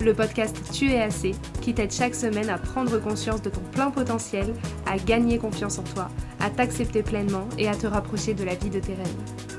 le 0.00 0.14
podcast 0.14 0.56
Tu 0.72 0.90
es 0.90 1.00
assez, 1.00 1.34
qui 1.62 1.74
t'aide 1.74 1.92
chaque 1.92 2.14
semaine 2.14 2.50
à 2.50 2.58
prendre 2.58 2.98
conscience 2.98 3.42
de 3.42 3.50
ton 3.50 3.60
plein 3.72 3.90
potentiel, 3.90 4.54
à 4.86 4.98
gagner 4.98 5.38
confiance 5.38 5.78
en 5.78 5.84
toi, 5.84 6.08
à 6.40 6.50
t'accepter 6.50 7.02
pleinement 7.02 7.48
et 7.58 7.68
à 7.68 7.74
te 7.74 7.86
rapprocher 7.86 8.34
de 8.34 8.44
la 8.44 8.54
vie 8.54 8.70
de 8.70 8.80
tes 8.80 8.94
rêves. 8.94 9.56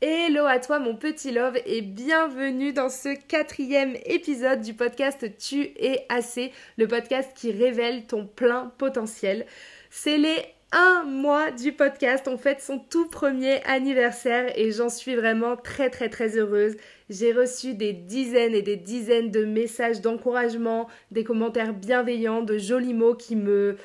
Hello 0.00 0.44
à 0.46 0.58
toi 0.60 0.78
mon 0.78 0.94
petit 0.94 1.32
love 1.32 1.58
et 1.66 1.82
bienvenue 1.82 2.72
dans 2.72 2.88
ce 2.88 3.16
quatrième 3.26 3.96
épisode 4.06 4.60
du 4.60 4.74
podcast 4.74 5.26
Tu 5.38 5.62
es 5.76 6.06
assez, 6.08 6.52
le 6.76 6.86
podcast 6.86 7.30
qui 7.34 7.50
révèle 7.50 8.06
ton 8.06 8.26
plein 8.26 8.72
potentiel. 8.78 9.46
C'est 9.90 10.18
les 10.18 10.44
un 10.72 11.04
mois 11.04 11.50
du 11.50 11.72
podcast. 11.72 12.28
On 12.28 12.36
fête 12.36 12.60
son 12.60 12.78
tout 12.78 13.08
premier 13.08 13.62
anniversaire 13.64 14.52
et 14.58 14.70
j'en 14.70 14.88
suis 14.88 15.14
vraiment 15.14 15.56
très 15.56 15.90
très 15.90 16.08
très 16.08 16.36
heureuse. 16.36 16.76
J'ai 17.08 17.32
reçu 17.32 17.74
des 17.74 17.92
dizaines 17.92 18.54
et 18.54 18.62
des 18.62 18.76
dizaines 18.76 19.30
de 19.30 19.44
messages 19.44 20.00
d'encouragement, 20.00 20.88
des 21.10 21.24
commentaires 21.24 21.72
bienveillants, 21.72 22.42
de 22.42 22.58
jolis 22.58 22.94
mots 22.94 23.14
qui 23.14 23.36
me 23.36 23.76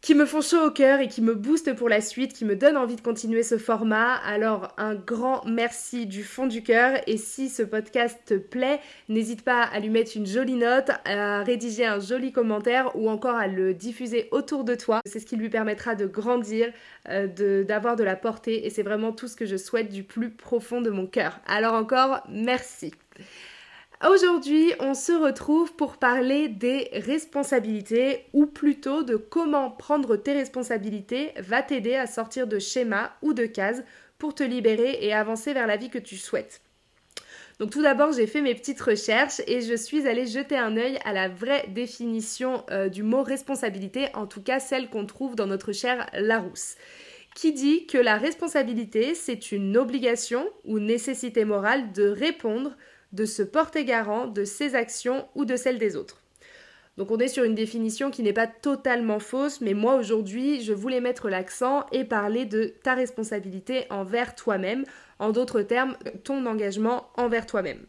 qui 0.00 0.14
me 0.14 0.24
font 0.24 0.40
chaud 0.40 0.66
au 0.66 0.70
cœur 0.70 1.00
et 1.00 1.08
qui 1.08 1.20
me 1.20 1.34
boostent 1.34 1.74
pour 1.74 1.88
la 1.88 2.00
suite, 2.00 2.32
qui 2.32 2.46
me 2.46 2.56
donnent 2.56 2.78
envie 2.78 2.96
de 2.96 3.02
continuer 3.02 3.42
ce 3.42 3.58
format. 3.58 4.14
Alors 4.14 4.68
un 4.78 4.94
grand 4.94 5.44
merci 5.44 6.06
du 6.06 6.24
fond 6.24 6.46
du 6.46 6.62
cœur 6.62 6.98
et 7.06 7.18
si 7.18 7.50
ce 7.50 7.62
podcast 7.62 8.18
te 8.24 8.34
plaît, 8.34 8.80
n'hésite 9.08 9.42
pas 9.42 9.62
à 9.62 9.78
lui 9.78 9.90
mettre 9.90 10.12
une 10.16 10.26
jolie 10.26 10.54
note, 10.54 10.90
à 11.04 11.42
rédiger 11.42 11.84
un 11.84 12.00
joli 12.00 12.32
commentaire 12.32 12.96
ou 12.96 13.10
encore 13.10 13.36
à 13.36 13.46
le 13.46 13.74
diffuser 13.74 14.28
autour 14.30 14.64
de 14.64 14.74
toi. 14.74 15.00
C'est 15.04 15.20
ce 15.20 15.26
qui 15.26 15.36
lui 15.36 15.50
permettra 15.50 15.94
de 15.94 16.06
grandir, 16.06 16.72
euh, 17.08 17.64
d'avoir 17.64 17.96
de 17.96 18.04
la 18.04 18.16
portée 18.16 18.66
et 18.66 18.70
c'est 18.70 18.82
vraiment 18.82 19.12
tout 19.12 19.28
ce 19.28 19.36
que 19.36 19.44
je 19.44 19.56
souhaite 19.56 19.90
du 19.90 20.02
plus 20.02 20.30
profond 20.30 20.80
de 20.80 20.90
mon 20.90 21.06
cœur. 21.06 21.40
Alors 21.46 21.74
encore 21.74 22.22
merci. 22.30 22.92
Aujourd'hui, 24.08 24.72
on 24.80 24.94
se 24.94 25.12
retrouve 25.12 25.74
pour 25.74 25.98
parler 25.98 26.48
des 26.48 26.88
responsabilités 26.94 28.24
ou 28.32 28.46
plutôt 28.46 29.02
de 29.02 29.16
comment 29.16 29.70
prendre 29.70 30.16
tes 30.16 30.32
responsabilités 30.32 31.32
va 31.36 31.60
t'aider 31.60 31.96
à 31.96 32.06
sortir 32.06 32.46
de 32.46 32.58
schémas 32.58 33.10
ou 33.20 33.34
de 33.34 33.44
cases 33.44 33.82
pour 34.16 34.34
te 34.34 34.42
libérer 34.42 35.00
et 35.02 35.12
avancer 35.12 35.52
vers 35.52 35.66
la 35.66 35.76
vie 35.76 35.90
que 35.90 35.98
tu 35.98 36.16
souhaites. 36.16 36.62
Donc 37.58 37.72
tout 37.72 37.82
d'abord, 37.82 38.14
j'ai 38.14 38.26
fait 38.26 38.40
mes 38.40 38.54
petites 38.54 38.80
recherches 38.80 39.42
et 39.46 39.60
je 39.60 39.74
suis 39.74 40.08
allée 40.08 40.26
jeter 40.26 40.56
un 40.56 40.78
œil 40.78 40.98
à 41.04 41.12
la 41.12 41.28
vraie 41.28 41.66
définition 41.68 42.64
euh, 42.70 42.88
du 42.88 43.02
mot 43.02 43.22
responsabilité, 43.22 44.08
en 44.14 44.26
tout 44.26 44.42
cas 44.42 44.60
celle 44.60 44.88
qu'on 44.88 45.04
trouve 45.04 45.36
dans 45.36 45.46
notre 45.46 45.72
cher 45.72 46.08
Larousse 46.14 46.76
qui 47.36 47.52
dit 47.52 47.86
que 47.86 47.96
la 47.96 48.16
responsabilité, 48.16 49.14
c'est 49.14 49.52
une 49.52 49.76
obligation 49.76 50.48
ou 50.64 50.80
nécessité 50.80 51.44
morale 51.44 51.92
de 51.92 52.08
répondre 52.08 52.76
de 53.12 53.24
se 53.24 53.42
porter 53.42 53.84
garant 53.84 54.26
de 54.26 54.44
ses 54.44 54.74
actions 54.74 55.26
ou 55.34 55.44
de 55.44 55.56
celles 55.56 55.78
des 55.78 55.96
autres. 55.96 56.20
Donc 56.96 57.10
on 57.10 57.18
est 57.18 57.28
sur 57.28 57.44
une 57.44 57.54
définition 57.54 58.10
qui 58.10 58.22
n'est 58.22 58.32
pas 58.32 58.46
totalement 58.46 59.20
fausse, 59.20 59.60
mais 59.60 59.74
moi 59.74 59.94
aujourd'hui 59.94 60.62
je 60.62 60.72
voulais 60.72 61.00
mettre 61.00 61.28
l'accent 61.30 61.86
et 61.92 62.04
parler 62.04 62.44
de 62.44 62.74
ta 62.82 62.94
responsabilité 62.94 63.86
envers 63.90 64.34
toi-même, 64.34 64.84
en 65.18 65.30
d'autres 65.30 65.62
termes 65.62 65.96
ton 66.24 66.44
engagement 66.46 67.08
envers 67.16 67.46
toi-même. 67.46 67.86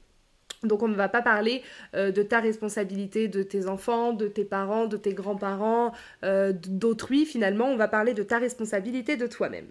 Donc 0.64 0.84
on 0.84 0.88
ne 0.88 0.96
va 0.96 1.10
pas 1.10 1.22
parler 1.22 1.64
euh, 1.96 2.12
de 2.12 2.22
ta 2.22 2.40
responsabilité 2.40 3.28
de 3.28 3.42
tes 3.42 3.68
enfants, 3.68 4.14
de 4.14 4.28
tes 4.28 4.46
parents, 4.46 4.86
de 4.86 4.98
tes 4.98 5.14
grands-parents, 5.14 5.92
euh, 6.24 6.54
d'autrui 6.54 7.26
finalement, 7.26 7.66
on 7.66 7.78
va 7.78 7.88
parler 7.88 8.14
de 8.14 8.24
ta 8.24 8.38
responsabilité 8.38 9.18
de 9.18 9.26
toi-même. 9.26 9.68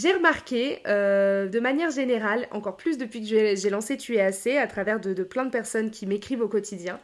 J'ai 0.00 0.12
remarqué, 0.12 0.78
euh, 0.86 1.48
de 1.48 1.58
manière 1.58 1.90
générale, 1.90 2.46
encore 2.52 2.76
plus 2.76 2.98
depuis 2.98 3.20
que 3.20 3.56
j'ai 3.56 3.68
lancé 3.68 3.96
Tu 3.96 4.14
es 4.14 4.20
assez, 4.20 4.56
à 4.56 4.68
travers 4.68 5.00
de, 5.00 5.12
plein 5.24 5.44
de 5.44 5.50
personnes 5.50 5.90
qui 5.90 6.06
m'écrivent 6.06 6.42
au 6.42 6.46
quotidien, 6.46 7.00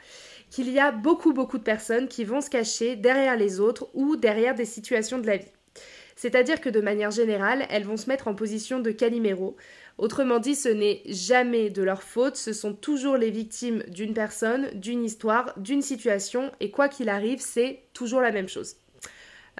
qu'il 0.49 0.71
y 0.71 0.78
a 0.78 0.93
beaucoup, 0.93 1.33
beaucoup 1.33 1.59
de 1.59 1.65
personnes 1.65 2.06
qui 2.06 2.22
vont 2.22 2.41
se 2.41 2.49
cacher 2.49 2.94
derrière 2.94 3.37
les 3.37 3.59
autres 3.59 3.88
ou 3.94 4.15
derrière 4.15 4.54
des 4.54 4.65
situations 4.65 5.19
de 5.19 5.27
la 5.27 5.38
vie. 5.38 5.50
C'est-à-dire 6.15 6.60
que 6.60 6.69
de 6.69 6.81
manière 6.81 7.10
générale, 7.10 7.66
elles 7.69 7.83
vont 7.83 7.97
se 7.97 8.09
mettre 8.09 8.28
en 8.28 8.37
position 8.37 8.78
de 8.78 8.93
caliméro. 8.93 9.56
Autrement 9.99 10.38
dit, 10.38 10.54
ce 10.54 10.69
n'est 10.69 11.03
jamais 11.06 11.71
de 11.71 11.83
leur 11.83 12.04
faute, 12.04 12.37
ce 12.37 12.53
sont 12.53 12.75
toujours 12.75 13.16
les 13.16 13.31
victimes 13.33 13.83
d'une 13.88 14.15
personne, 14.15 14.69
d'une 14.72 15.04
histoire, 15.04 15.53
d'une 15.59 15.83
situation, 15.83 16.53
et 16.60 16.71
quoi 16.71 16.88
qu'il 16.88 17.09
arrive, 17.09 17.41
c'est 17.41 17.81
toujours 17.93 18.21
la 18.21 18.31
même 18.31 18.49
chose. 18.49 18.77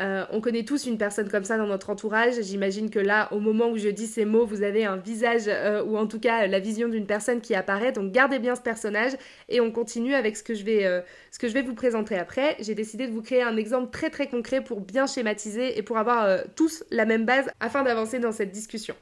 Euh, 0.01 0.25
on 0.31 0.41
connaît 0.41 0.65
tous 0.65 0.87
une 0.87 0.99
personne 0.99 1.29
comme 1.29 1.45
ça 1.45 1.57
dans 1.57 1.67
notre 1.67 1.91
entourage. 1.91 2.35
J'imagine 2.43 2.91
que 2.91 2.99
là, 2.99 3.29
au 3.33 3.39
moment 3.39 3.69
où 3.69 3.77
je 3.77 3.89
dis 3.89 4.07
ces 4.07 4.25
mots, 4.25 4.45
vous 4.45 4.63
avez 4.63 4.85
un 4.85 4.97
visage 4.97 5.45
euh, 5.47 5.85
ou 5.85 5.97
en 5.97 6.07
tout 6.07 6.19
cas 6.19 6.47
la 6.47 6.59
vision 6.59 6.89
d'une 6.89 7.07
personne 7.07 7.41
qui 7.41 7.55
apparaît. 7.55 7.93
Donc 7.93 8.13
gardez 8.13 8.39
bien 8.39 8.57
ce 8.57 8.61
personnage 8.61 9.13
et 9.49 9.61
on 9.61 9.71
continue 9.71 10.15
avec 10.15 10.37
ce 10.37 10.43
que 10.43 10.55
je 10.55 10.65
vais, 10.65 10.85
euh, 10.85 11.01
ce 11.31 11.39
que 11.39 11.49
je 11.49 11.55
vais 11.55 11.63
vous 11.63 11.75
présenter 11.75 12.17
après. 12.17 12.57
J'ai 12.61 12.75
décidé 12.75 13.07
de 13.07 13.13
vous 13.13 13.23
créer 13.23 13.43
un 13.43 13.57
exemple 13.57 13.91
très 13.91 14.11
très 14.11 14.29
concret 14.29 14.63
pour 14.63 14.81
bien 14.81 15.07
schématiser 15.07 15.79
et 15.79 15.83
pour 15.83 15.99
avoir 15.99 16.43
tous 16.57 16.85
la 16.91 17.05
même 17.05 17.25
base 17.25 17.47
afin 17.61 17.83
d'avancer 17.83 18.19
dans 18.19 18.33
cette 18.33 18.51
discussion. 18.51 18.95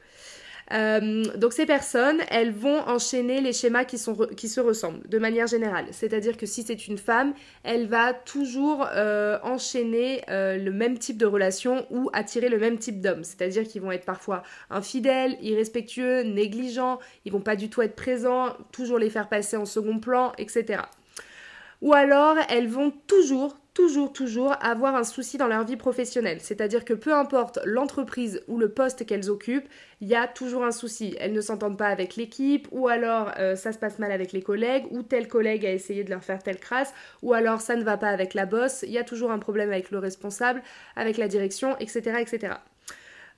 Euh, 0.71 1.25
donc 1.37 1.53
ces 1.53 1.67
personnes, 1.67 2.21
elles 2.31 2.53
vont 2.53 2.79
enchaîner 2.89 3.41
les 3.41 3.53
schémas 3.53 3.85
qui, 3.85 3.99
sont 3.99 4.15
qui 4.37 4.49
se 4.49 4.61
ressemblent 4.61 5.07
de 5.09 5.19
manière 5.19 5.47
générale. 5.47 5.87
C'est-à-dire 5.91 6.37
que 6.37 6.47
si 6.47 6.63
c'est 6.63 6.87
une 6.87 6.99
femme, 6.99 7.35
elle 7.65 7.87
va 7.87 8.15
toujours 8.15 8.87
euh, 8.95 9.39
enchaîner 9.43 10.23
euh, 10.29 10.57
le 10.57 10.71
même 10.71 10.99
type 10.99 11.19
de 11.19 11.27
relation 11.27 11.87
ou 11.91 12.11
attirer 12.13 12.49
le 12.49 12.59
même 12.59 12.79
type 12.79 13.01
d'homme. 13.01 13.25
C'est-à-dire 13.25 13.65
qu'ils 13.65 13.83
vont 13.83 13.93
être 13.93 14.05
parfois 14.05 14.43
infidèles, 14.71 15.37
irrespectueux, 15.43 16.23
négligents, 16.23 16.99
ils 17.25 17.33
vont 17.33 17.41
pas 17.41 17.57
du 17.57 17.69
tout 17.69 17.83
être 17.83 17.97
présents, 17.97 18.51
toujours 18.71 18.99
les 18.99 19.11
faire 19.11 19.29
passer 19.29 19.57
en 19.57 19.67
second 19.67 19.99
plan, 19.99 20.33
etc. 20.39 20.83
Ou 21.83 21.95
alors, 21.95 22.37
elles 22.49 22.69
vont 22.69 22.93
toujours, 23.09 23.57
toujours, 23.75 24.13
toujours 24.13 24.55
avoir 24.61 24.95
un 24.95 25.05
souci 25.05 25.39
dans 25.39 25.47
leur 25.47 25.65
vie 25.65 25.77
professionnelle. 25.77 26.41
C'est-à-dire 26.41 26.85
que 26.85 26.93
peu 26.95 27.15
importe 27.15 27.59
l'entreprise 27.65 28.43
ou 28.49 28.59
le 28.59 28.69
poste 28.69 29.07
qu'elles 29.07 29.31
occupent, 29.31 29.69
il 30.01 30.09
y 30.09 30.15
a 30.15 30.27
toujours 30.27 30.65
un 30.65 30.73
souci. 30.73 31.17
Elles 31.19 31.33
ne 31.33 31.41
s'entendent 31.41 31.79
pas 31.79 31.89
avec 31.89 32.17
l'équipe, 32.17 32.69
ou 32.71 32.89
alors 32.89 33.33
euh, 33.39 33.57
ça 33.57 33.73
se 33.73 33.79
passe 33.79 33.99
mal 33.99 34.13
avec 34.13 34.33
les 34.33 34.43
collègues, 34.43 34.85
ou 34.91 35.03
tel 35.03 35.29
collègue 35.29 35.65
a 35.65 35.73
essayé 35.73 36.05
de 36.05 36.11
leur 36.11 36.23
faire 36.23 36.43
telle 36.43 36.59
crasse, 36.59 36.93
ou 37.23 37.33
alors 37.33 37.61
ça 37.61 37.77
ne 37.77 37.85
va 37.85 37.97
pas 37.97 38.09
avec 38.09 38.35
la 38.35 38.47
bosse, 38.47 38.83
il 38.83 38.91
y 38.91 38.99
a 38.99 39.05
toujours 39.05 39.31
un 39.31 39.39
problème 39.39 39.71
avec 39.71 39.91
le 39.91 39.99
responsable, 39.99 40.63
avec 40.97 41.17
la 41.17 41.29
direction, 41.29 41.77
etc. 41.79 42.19
etc. 42.21 42.55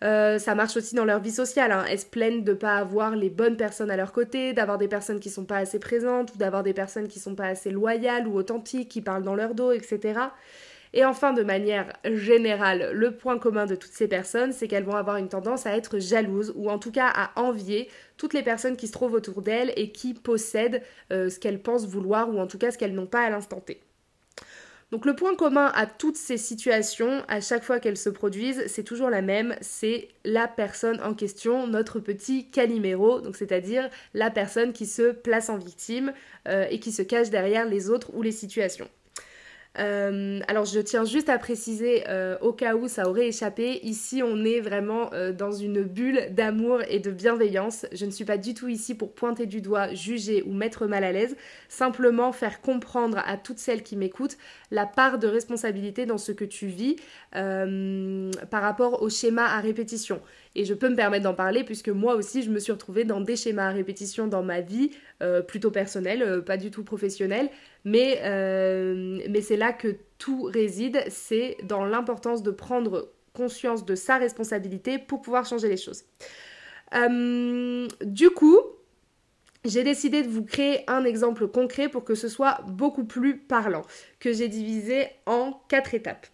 Euh, 0.03 0.38
ça 0.38 0.55
marche 0.55 0.77
aussi 0.77 0.94
dans 0.94 1.05
leur 1.05 1.21
vie 1.21 1.31
sociale. 1.31 1.72
Hein. 1.72 1.84
Elles 1.88 2.00
se 2.00 2.06
plaignent 2.06 2.43
de 2.43 2.53
ne 2.53 2.56
pas 2.56 2.77
avoir 2.77 3.16
les 3.16 3.31
bonnes 3.31 3.56
personnes 3.56 3.91
à 3.91 3.97
leur 3.97 4.12
côté, 4.12 4.53
d'avoir 4.53 4.78
des 4.78 4.88
personnes 4.88 5.21
qui 5.21 5.31
sont 5.31 5.44
pas 5.44 5.59
assez 5.59 5.78
présentes, 5.78 6.34
ou 6.34 6.38
d'avoir 6.38 6.62
des 6.62 6.75
personnes 6.75 7.09
qui 7.09 7.21
sont 7.21 7.34
pas 7.34 7.47
assez 7.47 7.71
loyales 7.71 8.27
ou 8.27 8.37
authentiques, 8.37 8.88
qui 8.88 9.00
parlent 9.00 9.22
dans 9.22 9.34
leur 9.34 9.54
dos, 9.54 9.72
etc. 9.72 10.21
Et 10.97 11.04
enfin, 11.04 11.33
de 11.33 11.43
manière 11.43 11.93
générale, 12.04 12.92
le 12.92 13.16
point 13.16 13.39
commun 13.39 13.66
de 13.66 13.74
toutes 13.74 13.92
ces 13.92 14.07
personnes, 14.07 14.53
c'est 14.53 14.69
qu'elles 14.69 14.84
vont 14.84 14.95
avoir 14.95 15.16
une 15.16 15.28
tendance 15.28 15.66
à 15.66 15.77
être 15.77 15.98
jalouses, 15.98 16.53
ou 16.57 16.71
en 16.71 16.78
tout 16.78 16.92
cas 16.92 17.09
à 17.13 17.33
envier 17.41 17.89
toutes 18.16 18.33
les 18.34 18.42
personnes 18.42 18.77
qui 18.77 18.86
se 18.86 18.92
trouvent 18.92 19.15
autour 19.15 19.42
d'elles 19.42 19.72
et 19.77 19.91
qui 19.91 20.15
possèdent 20.15 20.83
euh, 21.13 21.30
ce 21.30 21.41
qu'elles 21.41 21.60
pensent 21.63 21.86
vouloir, 21.86 22.28
ou 22.33 22.39
en 22.39 22.47
tout 22.47 22.59
cas 22.59 22.71
ce 22.71 22.78
qu'elles 22.78 22.95
n'ont 22.95 23.07
pas 23.07 23.22
à 23.22 23.30
l'instant 23.30 23.60
T. 23.60 23.84
Donc 24.95 25.07
le 25.07 25.17
point 25.17 25.35
commun 25.35 25.73
à 25.75 25.87
toutes 25.87 26.17
ces 26.17 26.37
situations, 26.37 27.25
à 27.27 27.41
chaque 27.41 27.65
fois 27.65 27.81
qu'elles 27.81 27.97
se 27.97 28.11
produisent, 28.11 28.63
c'est 28.69 28.85
toujours 28.85 29.11
la 29.11 29.23
même, 29.23 29.57
c'est 29.61 30.07
la 30.25 30.47
personne 30.47 31.01
en 31.03 31.15
question, 31.15 31.67
notre 31.67 31.99
petit 31.99 32.49
caliméro, 32.49 33.21
donc 33.21 33.35
c'est-à-dire 33.35 33.91
la 34.15 34.31
personne 34.31 34.73
qui 34.73 34.87
se 34.87 35.11
place 35.11 35.49
en 35.49 35.59
victime 35.59 36.13
euh, 36.47 36.69
et 36.71 36.79
qui 36.79 36.93
se 36.93 37.03
cache 37.03 37.29
derrière 37.29 37.67
les 37.67 37.91
autres 37.91 38.15
ou 38.15 38.23
les 38.23 38.31
situations. 38.31 38.89
Euh, 39.78 40.38
alors 40.47 40.65
je 40.66 40.78
tiens 40.78 41.04
juste 41.04 41.28
à 41.28 41.36
préciser 41.36 42.04
euh, 42.09 42.36
au 42.41 42.53
cas 42.53 42.76
où 42.76 42.86
ça 42.86 43.09
aurait 43.09 43.26
échappé, 43.26 43.80
ici 43.82 44.22
on 44.22 44.44
est 44.44 44.60
vraiment 44.60 45.12
euh, 45.12 45.32
dans 45.32 45.50
une 45.50 45.82
bulle 45.82 46.28
d'amour 46.30 46.80
et 46.88 47.00
de 47.00 47.10
bienveillance. 47.10 47.86
Je 47.92 48.06
ne 48.06 48.10
suis 48.10 48.24
pas 48.24 48.38
du 48.38 48.54
tout 48.54 48.68
ici 48.68 48.94
pour 48.94 49.12
pointer 49.12 49.47
du 49.47 49.60
doigt, 49.60 49.92
juger 49.92 50.44
ou 50.47 50.53
mettre 50.53 50.86
mal 50.86 51.03
à 51.03 51.10
l'aise, 51.10 51.36
simplement 51.68 52.30
faire 52.30 52.60
comprendre 52.60 53.21
à 53.26 53.36
toutes 53.36 53.59
celles 53.59 53.82
qui 53.82 53.97
m'écoutent 53.97 54.38
la 54.71 54.86
part 54.86 55.18
de 55.18 55.26
responsabilité 55.26 56.06
dans 56.06 56.18
ce 56.18 56.30
que 56.30 56.44
tu 56.44 56.66
vis 56.66 56.97
par 57.32 58.62
rapport 58.62 59.03
au 59.03 59.09
schéma 59.09 59.44
à 59.44 59.60
répétition. 59.60 60.21
Et 60.54 60.65
je 60.65 60.74
peux 60.74 60.89
me 60.89 60.97
permettre 60.97 61.24
d'en 61.24 61.34
parler 61.34 61.65
puisque 61.65 61.89
moi 61.89 62.15
aussi 62.15 62.42
je 62.42 62.51
me 62.51 62.59
suis 62.59 62.72
retrouvée 62.72 63.04
dans 63.04 63.21
des 63.21 63.36
schémas 63.36 63.68
à 63.68 63.72
répétition 63.72 64.28
dans 64.28 64.42
ma 64.42 64.60
vie, 64.60 64.91
plutôt 65.48 65.71
personnelle, 65.71 66.42
pas 66.45 66.56
du 66.56 66.71
tout 66.71 66.84
professionnelle. 66.84 67.51
Mais, 67.84 68.21
euh, 68.22 69.21
mais 69.28 69.41
c'est 69.41 69.56
là 69.56 69.72
que 69.72 69.97
tout 70.18 70.45
réside, 70.45 71.04
c'est 71.09 71.56
dans 71.65 71.84
l'importance 71.84 72.42
de 72.42 72.51
prendre 72.51 73.10
conscience 73.34 73.84
de 73.84 73.95
sa 73.95 74.16
responsabilité 74.16 74.98
pour 74.98 75.21
pouvoir 75.21 75.45
changer 75.45 75.68
les 75.68 75.77
choses. 75.77 76.04
Euh, 76.95 77.86
du 78.03 78.30
coup, 78.30 78.59
j'ai 79.65 79.83
décidé 79.83 80.22
de 80.22 80.28
vous 80.28 80.45
créer 80.45 80.89
un 80.89 81.04
exemple 81.04 81.48
concret 81.48 81.89
pour 81.89 82.04
que 82.04 82.15
ce 82.15 82.28
soit 82.28 82.60
beaucoup 82.68 83.04
plus 83.04 83.39
parlant, 83.39 83.83
que 84.21 84.33
j'ai 84.33 84.48
divisé 84.48 85.09
en 85.27 85.60
quatre 85.68 85.95
étapes. 85.95 86.27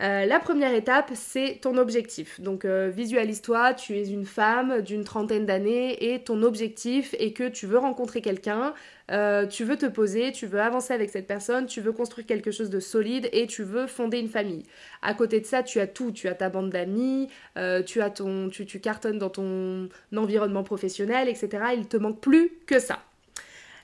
Euh, 0.00 0.24
la 0.26 0.40
première 0.40 0.74
étape, 0.74 1.10
c'est 1.14 1.58
ton 1.60 1.76
objectif. 1.76 2.40
Donc 2.40 2.64
visualise-toi, 2.64 3.74
tu 3.74 3.96
es 3.98 4.08
une 4.08 4.24
femme 4.24 4.80
d'une 4.80 5.04
trentaine 5.04 5.46
d'années 5.46 6.12
et 6.12 6.22
ton 6.22 6.42
objectif 6.42 7.14
est 7.18 7.32
que 7.32 7.48
tu 7.48 7.66
veux 7.66 7.78
rencontrer 7.78 8.22
quelqu'un, 8.22 8.74
euh, 9.10 9.46
tu 9.46 9.64
veux 9.64 9.76
te 9.76 9.86
poser, 9.86 10.32
tu 10.32 10.46
veux 10.46 10.60
avancer 10.60 10.94
avec 10.94 11.10
cette 11.10 11.26
personne, 11.26 11.66
tu 11.66 11.80
veux 11.80 11.92
construire 11.92 12.26
quelque 12.26 12.50
chose 12.50 12.70
de 12.70 12.80
solide 12.80 13.28
et 13.32 13.46
tu 13.46 13.62
veux 13.62 13.86
fonder 13.86 14.18
une 14.18 14.28
famille. 14.28 14.64
À 15.02 15.14
côté 15.14 15.40
de 15.40 15.46
ça, 15.46 15.62
tu 15.62 15.80
as 15.80 15.86
tout, 15.86 16.12
tu 16.12 16.28
as 16.28 16.34
ta 16.34 16.48
bande 16.48 16.70
d'amis, 16.70 17.28
euh, 17.58 17.82
tu 17.82 18.00
as 18.00 18.10
ton, 18.10 18.48
tu, 18.48 18.64
tu 18.64 18.80
cartonnes 18.80 19.18
dans 19.18 19.30
ton 19.30 19.88
environnement 20.16 20.62
professionnel, 20.62 21.28
etc. 21.28 21.48
Il 21.76 21.88
te 21.88 21.96
manque 21.96 22.20
plus 22.20 22.52
que 22.66 22.78
ça. 22.78 23.00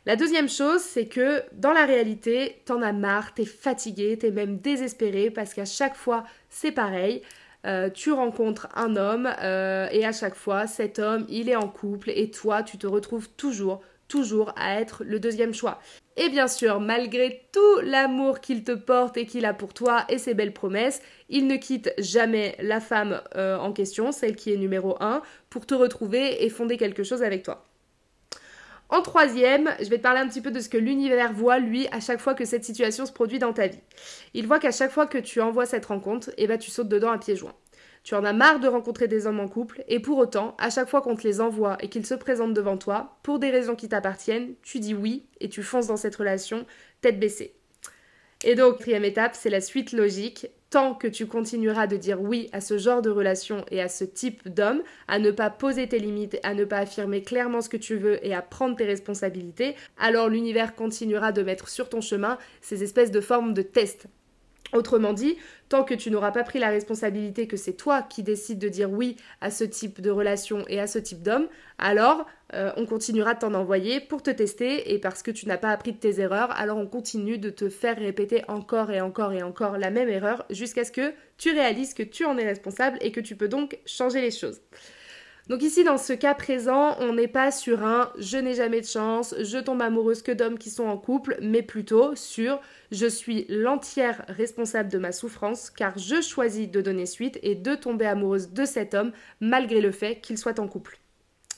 La 0.09 0.17
deuxième 0.17 0.49
chose, 0.49 0.81
c'est 0.81 1.05
que 1.05 1.43
dans 1.53 1.73
la 1.73 1.85
réalité, 1.85 2.63
t'en 2.65 2.81
as 2.81 2.95
marre, 2.95 3.35
t'es 3.35 3.45
fatigué, 3.45 4.17
t'es 4.17 4.31
même 4.31 4.57
désespéré 4.57 5.31
parce 5.31 5.53
qu'à 5.53 5.67
chaque 5.67 5.97
fois, 5.97 6.25
c'est 6.49 6.73
pareil. 6.73 7.21
Euh, 7.67 7.91
tu 7.91 8.11
rencontres 8.11 8.69
un 8.75 8.97
homme 8.97 9.27
et 9.27 10.07
à 10.07 10.13
chaque 10.13 10.35
fois, 10.35 10.67
cet 10.67 10.99
homme, 10.99 11.27
il 11.29 11.51
est 11.51 11.57
en 11.57 11.69
couple 11.69 12.09
et 12.09 12.31
toi, 12.31 12.63
tu 12.63 12.79
te 12.79 12.87
retrouves 12.87 13.29
toujours 13.37 13.83
toujours 14.09 14.53
à 14.57 14.81
être 14.81 15.05
le 15.05 15.21
deuxième 15.21 15.53
choix. 15.55 15.79
Et 16.17 16.31
bien 16.31 16.49
sûr, 16.49 16.81
malgré 16.81 17.47
tout 17.53 17.81
l'amour 17.83 18.41
qu'il 18.41 18.65
te 18.65 18.73
porte 18.73 19.17
et 19.17 19.27
qu'il 19.27 19.45
a 19.45 19.53
pour 19.53 19.73
toi 19.73 20.05
et 20.09 20.17
ses 20.19 20.33
belles 20.33 20.55
promesses, 20.55 21.01
il 21.29 21.47
ne 21.47 21.57
quitte 21.57 21.93
jamais 21.99 22.57
la 22.61 22.81
femme 22.81 23.21
euh, 23.37 23.59
en 23.59 23.73
question, 23.73 24.11
celle 24.11 24.35
qui 24.35 24.53
est 24.53 24.57
numéro 24.57 24.97
1, 25.01 25.23
pour 25.51 25.67
te 25.67 25.75
retrouver 25.75 26.45
et 26.45 26.49
fonder 26.49 26.77
quelque 26.77 27.05
chose 27.05 27.23
avec 27.23 27.43
toi. 27.45 27.68
En 28.91 29.03
troisième, 29.03 29.71
je 29.81 29.89
vais 29.91 29.99
te 29.99 30.03
parler 30.03 30.21
un 30.21 30.29
petit 30.29 30.41
peu 30.41 30.51
de 30.51 30.61
ce 30.61 30.71
que 30.71 30.79
l'univers 30.79 31.33
voit, 31.35 31.59
lui, 31.59 31.87
à 31.93 32.01
chaque 32.01 32.21
fois 32.21 32.35
que 32.35 32.47
cette 32.47 32.65
situation 32.65 33.05
se 33.05 33.13
produit 33.13 33.39
dans 33.39 33.53
ta 33.53 33.67
vie. 33.67 33.81
Il 34.33 34.47
voit 34.47 34.59
qu'à 34.59 34.71
chaque 34.71 34.93
fois 34.93 35.07
que 35.07 35.19
tu 35.19 35.43
envoies 35.43 35.67
cette 35.67 35.87
rencontre, 35.87 36.31
eh 36.39 36.47
ben, 36.47 36.59
tu 36.59 36.71
sautes 36.71 36.89
dedans 36.89 37.11
à 37.11 37.19
pieds 37.19 37.37
joints. 37.37 37.55
Tu 38.03 38.15
en 38.15 38.25
as 38.25 38.33
marre 38.33 38.61
de 38.61 38.69
rencontrer 38.69 39.07
des 39.07 39.27
hommes 39.27 39.41
en 39.41 39.49
couple, 39.49 39.85
et 39.89 40.01
pour 40.01 40.17
autant, 40.17 40.57
à 40.59 40.71
chaque 40.71 40.89
fois 40.89 41.03
qu'on 41.03 41.17
te 41.17 41.27
les 41.27 41.43
envoie 41.43 41.77
et 41.81 41.91
qu'ils 41.91 42.07
se 42.07 42.15
présentent 42.15 42.55
devant 42.55 42.79
toi, 42.79 43.19
pour 43.23 43.39
des 43.39 43.51
raisons 43.51 43.75
qui 43.75 43.91
t'appartiennent, 43.91 44.55
tu 44.63 44.81
dis 44.81 44.95
oui 44.95 45.27
et 45.41 45.51
tu 45.51 45.63
fonces 45.63 45.89
dans 45.89 45.99
cette 45.99 46.17
relation 46.17 46.65
tête 47.03 47.21
baissée. 47.21 47.55
Et 48.45 48.55
donc, 48.55 48.79
quatrième 48.79 49.05
étape, 49.05 49.35
c'est 49.35 49.51
la 49.51 49.61
suite 49.61 49.93
logique. 49.93 50.47
Tant 50.71 50.95
que 50.95 51.09
tu 51.09 51.27
continueras 51.27 51.87
de 51.87 51.97
dire 51.97 52.21
oui 52.21 52.51
à 52.53 52.61
ce 52.61 52.77
genre 52.77 53.01
de 53.01 53.09
relation 53.09 53.65
et 53.71 53.81
à 53.81 53.89
ce 53.89 54.05
type 54.05 54.47
d'homme, 54.49 54.83
à 55.07 55.19
ne 55.19 55.31
pas 55.31 55.49
poser 55.49 55.89
tes 55.89 55.99
limites, 55.99 56.39
à 56.43 56.53
ne 56.53 56.67
pas 56.67 56.79
affirmer 56.79 57.23
clairement 57.23 57.63
ce 57.63 57.71
que 57.71 57.79
tu 57.79 57.97
veux 57.97 58.25
et 58.27 58.35
à 58.35 58.43
prendre 58.43 58.77
tes 58.77 58.85
responsabilités, 58.85 59.77
alors 59.99 60.29
l'univers 60.29 60.75
continuera 60.75 61.33
de 61.33 61.43
mettre 61.43 61.69
sur 61.69 61.89
ton 61.89 62.03
chemin 62.03 62.37
ces 62.61 62.83
espèces 62.83 63.11
de 63.11 63.23
formes 63.23 63.55
de 63.55 63.63
tests 63.63 64.09
Autrement 64.73 65.13
dit, 65.15 65.37
tant 65.69 65.83
que 65.83 65.95
tu 65.95 66.11
n'auras 66.11 66.31
pas 66.31 66.45
pris 66.45 66.59
la 66.59 66.69
responsabilité 66.69 67.47
que 67.47 67.57
c'est 67.57 67.73
toi 67.73 68.03
qui 68.03 68.23
décides 68.23 68.59
de 68.59 68.69
dire 68.69 68.91
oui 68.91 69.17
à 69.41 69.51
ce 69.51 69.65
type 69.65 70.01
de 70.01 70.11
relation 70.11 70.65
et 70.69 70.79
à 70.79 70.87
ce 70.87 70.99
type 70.99 71.23
d'homme, 71.23 71.49
alors 71.79 72.27
euh, 72.55 72.71
on 72.77 72.85
continuera 72.85 73.35
de 73.35 73.41
t'en 73.41 73.55
envoyer 73.55 74.01
pour 74.01 74.23
te 74.23 74.31
tester 74.31 74.93
et 74.93 74.99
parce 74.99 75.23
que 75.23 75.31
tu 75.31 75.47
n'as 75.47 75.57
pas 75.57 75.71
appris 75.71 75.93
de 75.93 75.99
tes 75.99 76.21
erreurs, 76.21 76.51
alors 76.53 76.79
on 76.79 76.87
continue 76.87 77.39
de 77.39 77.51
te 77.51 77.69
faire 77.69 77.97
répéter 77.97 78.43
encore 78.49 78.91
et 78.91 79.01
encore 79.01 79.33
et 79.33 79.43
encore 79.43 79.79
la 79.79 79.91
même 79.91 80.09
erreur 80.09 80.45
jusqu'à 80.51 80.85
ce 80.85 80.93
que 80.93 81.13
tu 81.39 81.51
réalises 81.53 81.95
que 81.95 82.03
tu 82.03 82.25
en 82.25 82.37
es 82.37 82.45
responsable 82.45 82.99
et 83.01 83.13
que 83.13 83.21
tu 83.21 83.37
peux 83.37 83.49
donc 83.49 83.79
changer 83.87 84.21
les 84.21 84.31
choses. 84.31 84.61
Donc 85.49 85.63
ici, 85.63 85.83
dans 85.83 85.97
ce 85.97 86.13
cas 86.13 86.35
présent, 86.35 86.97
on 87.01 87.15
n'est 87.15 87.27
pas 87.27 87.51
sur 87.51 87.83
un 87.83 88.13
je 88.19 88.37
n'ai 88.37 88.55
jamais 88.55 88.83
de 88.83 88.87
chance, 88.87 89.35
je 89.41 89.57
tombe 89.57 89.81
amoureuse 89.81 90.21
que 90.21 90.31
d'hommes 90.31 90.59
qui 90.59 90.69
sont 90.69 90.85
en 90.85 90.99
couple, 90.99 91.39
mais 91.41 91.63
plutôt 91.63 92.15
sur 92.15 92.61
je 92.93 93.07
suis 93.07 93.47
l'entière 93.49 94.27
responsable 94.29 94.91
de 94.91 94.99
ma 94.99 95.11
souffrance 95.11 95.71
car 95.71 95.97
je 95.97 96.21
choisis 96.21 96.71
de 96.71 96.83
donner 96.83 97.07
suite 97.07 97.39
et 97.43 97.55
de 97.55 97.75
tomber 97.75 98.05
amoureuse 98.05 98.51
de 98.53 98.67
cet 98.67 98.93
homme 98.93 99.13
malgré 99.41 99.81
le 99.81 99.91
fait 99.91 100.21
qu'il 100.21 100.37
soit 100.37 100.59
en 100.59 100.69
couple. 100.69 100.99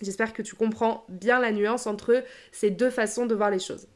J'espère 0.03 0.35
que 0.35 0.43
tu 0.43 0.55
comprends 0.55 1.05
bien 1.09 1.41
la 1.41 1.51
nuance 1.51 1.89
entre 1.89 2.23
ces 2.53 2.71
deux 2.71 2.91
façons 2.91 3.27
de 3.27 3.35
voir 3.35 3.51
les 3.51 3.59
choses. 3.59 3.89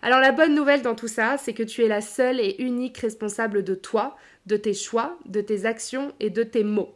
Alors 0.00 0.20
la 0.20 0.30
bonne 0.30 0.54
nouvelle 0.54 0.82
dans 0.82 0.94
tout 0.94 1.08
ça, 1.08 1.38
c'est 1.38 1.54
que 1.54 1.64
tu 1.64 1.82
es 1.82 1.88
la 1.88 2.02
seule 2.02 2.38
et 2.38 2.62
unique 2.62 2.98
responsable 2.98 3.64
de 3.64 3.74
toi, 3.74 4.16
de 4.46 4.56
tes 4.56 4.74
choix, 4.74 5.18
de 5.26 5.40
tes 5.40 5.66
actions 5.66 6.12
et 6.20 6.30
de 6.30 6.44
tes 6.44 6.62
mots. 6.62 6.94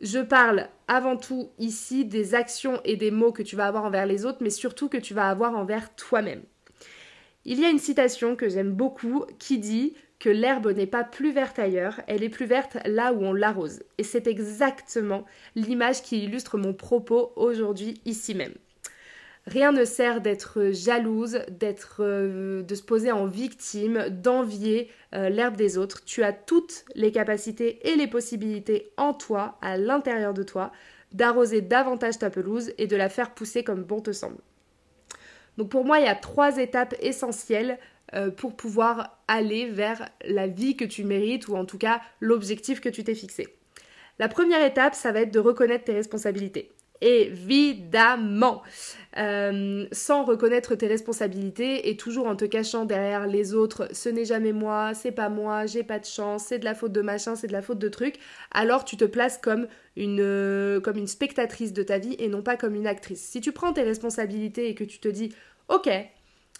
Je 0.00 0.18
parle 0.18 0.68
avant 0.88 1.16
tout 1.16 1.50
ici 1.58 2.04
des 2.04 2.34
actions 2.34 2.80
et 2.84 2.96
des 2.96 3.10
mots 3.10 3.32
que 3.32 3.42
tu 3.42 3.56
vas 3.56 3.66
avoir 3.66 3.84
envers 3.84 4.06
les 4.06 4.26
autres, 4.26 4.38
mais 4.42 4.50
surtout 4.50 4.88
que 4.88 4.98
tu 4.98 5.14
vas 5.14 5.30
avoir 5.30 5.56
envers 5.56 5.94
toi-même. 5.94 6.42
Il 7.46 7.60
y 7.60 7.64
a 7.64 7.70
une 7.70 7.78
citation 7.78 8.36
que 8.36 8.48
j'aime 8.48 8.72
beaucoup 8.72 9.24
qui 9.38 9.58
dit 9.58 9.94
que 10.18 10.28
l'herbe 10.28 10.68
n'est 10.68 10.86
pas 10.86 11.04
plus 11.04 11.32
verte 11.32 11.58
ailleurs, 11.58 12.00
elle 12.06 12.22
est 12.22 12.28
plus 12.28 12.46
verte 12.46 12.76
là 12.84 13.12
où 13.12 13.22
on 13.22 13.32
l'arrose. 13.32 13.82
Et 13.98 14.02
c'est 14.02 14.26
exactement 14.26 15.24
l'image 15.54 16.02
qui 16.02 16.24
illustre 16.24 16.58
mon 16.58 16.74
propos 16.74 17.32
aujourd'hui 17.36 18.00
ici 18.04 18.34
même. 18.34 18.54
Rien 19.46 19.70
ne 19.70 19.84
sert 19.84 20.20
d'être 20.20 20.72
jalouse, 20.72 21.38
d'être, 21.48 21.98
euh, 22.00 22.62
de 22.62 22.74
se 22.74 22.82
poser 22.82 23.12
en 23.12 23.26
victime, 23.26 24.08
d'envier 24.08 24.90
euh, 25.14 25.28
l'herbe 25.28 25.56
des 25.56 25.78
autres. 25.78 26.04
Tu 26.04 26.24
as 26.24 26.32
toutes 26.32 26.84
les 26.96 27.12
capacités 27.12 27.88
et 27.88 27.94
les 27.94 28.08
possibilités 28.08 28.90
en 28.96 29.14
toi, 29.14 29.56
à 29.62 29.76
l'intérieur 29.76 30.34
de 30.34 30.42
toi, 30.42 30.72
d'arroser 31.12 31.60
davantage 31.60 32.18
ta 32.18 32.28
pelouse 32.28 32.72
et 32.76 32.88
de 32.88 32.96
la 32.96 33.08
faire 33.08 33.34
pousser 33.34 33.62
comme 33.62 33.84
bon 33.84 34.00
te 34.00 34.10
semble. 34.10 34.38
Donc 35.58 35.70
pour 35.70 35.84
moi, 35.84 36.00
il 36.00 36.06
y 36.06 36.08
a 36.08 36.16
trois 36.16 36.58
étapes 36.58 36.96
essentielles 37.00 37.78
euh, 38.14 38.32
pour 38.32 38.56
pouvoir 38.56 39.16
aller 39.28 39.66
vers 39.66 40.08
la 40.24 40.48
vie 40.48 40.76
que 40.76 40.84
tu 40.84 41.04
mérites 41.04 41.46
ou 41.46 41.56
en 41.56 41.64
tout 41.64 41.78
cas 41.78 42.00
l'objectif 42.20 42.80
que 42.80 42.88
tu 42.88 43.04
t'es 43.04 43.14
fixé. 43.14 43.46
La 44.18 44.28
première 44.28 44.64
étape, 44.64 44.94
ça 44.94 45.12
va 45.12 45.20
être 45.20 45.32
de 45.32 45.38
reconnaître 45.38 45.84
tes 45.84 45.92
responsabilités. 45.92 46.72
Évidemment. 47.00 48.62
Euh, 49.18 49.86
sans 49.92 50.24
reconnaître 50.24 50.74
tes 50.74 50.86
responsabilités 50.86 51.88
et 51.88 51.96
toujours 51.96 52.26
en 52.26 52.36
te 52.36 52.44
cachant 52.44 52.84
derrière 52.84 53.26
les 53.26 53.54
autres, 53.54 53.88
ce 53.92 54.10
n'est 54.10 54.26
jamais 54.26 54.52
moi, 54.52 54.92
c'est 54.92 55.12
pas 55.12 55.30
moi, 55.30 55.64
j'ai 55.64 55.82
pas 55.82 55.98
de 55.98 56.04
chance, 56.04 56.44
c'est 56.48 56.58
de 56.58 56.66
la 56.66 56.74
faute 56.74 56.92
de 56.92 57.00
machin, 57.00 57.34
c'est 57.34 57.46
de 57.46 57.52
la 57.52 57.62
faute 57.62 57.78
de 57.78 57.88
truc, 57.88 58.16
alors 58.50 58.84
tu 58.84 58.98
te 58.98 59.06
places 59.06 59.38
comme 59.38 59.68
une, 59.96 60.20
euh, 60.20 60.80
comme 60.80 60.98
une 60.98 61.06
spectatrice 61.06 61.72
de 61.72 61.82
ta 61.82 61.96
vie 61.96 62.14
et 62.18 62.28
non 62.28 62.42
pas 62.42 62.58
comme 62.58 62.74
une 62.74 62.86
actrice. 62.86 63.22
Si 63.22 63.40
tu 63.40 63.52
prends 63.52 63.72
tes 63.72 63.84
responsabilités 63.84 64.68
et 64.68 64.74
que 64.74 64.84
tu 64.84 64.98
te 64.98 65.08
dis, 65.08 65.32
ok, 65.68 65.88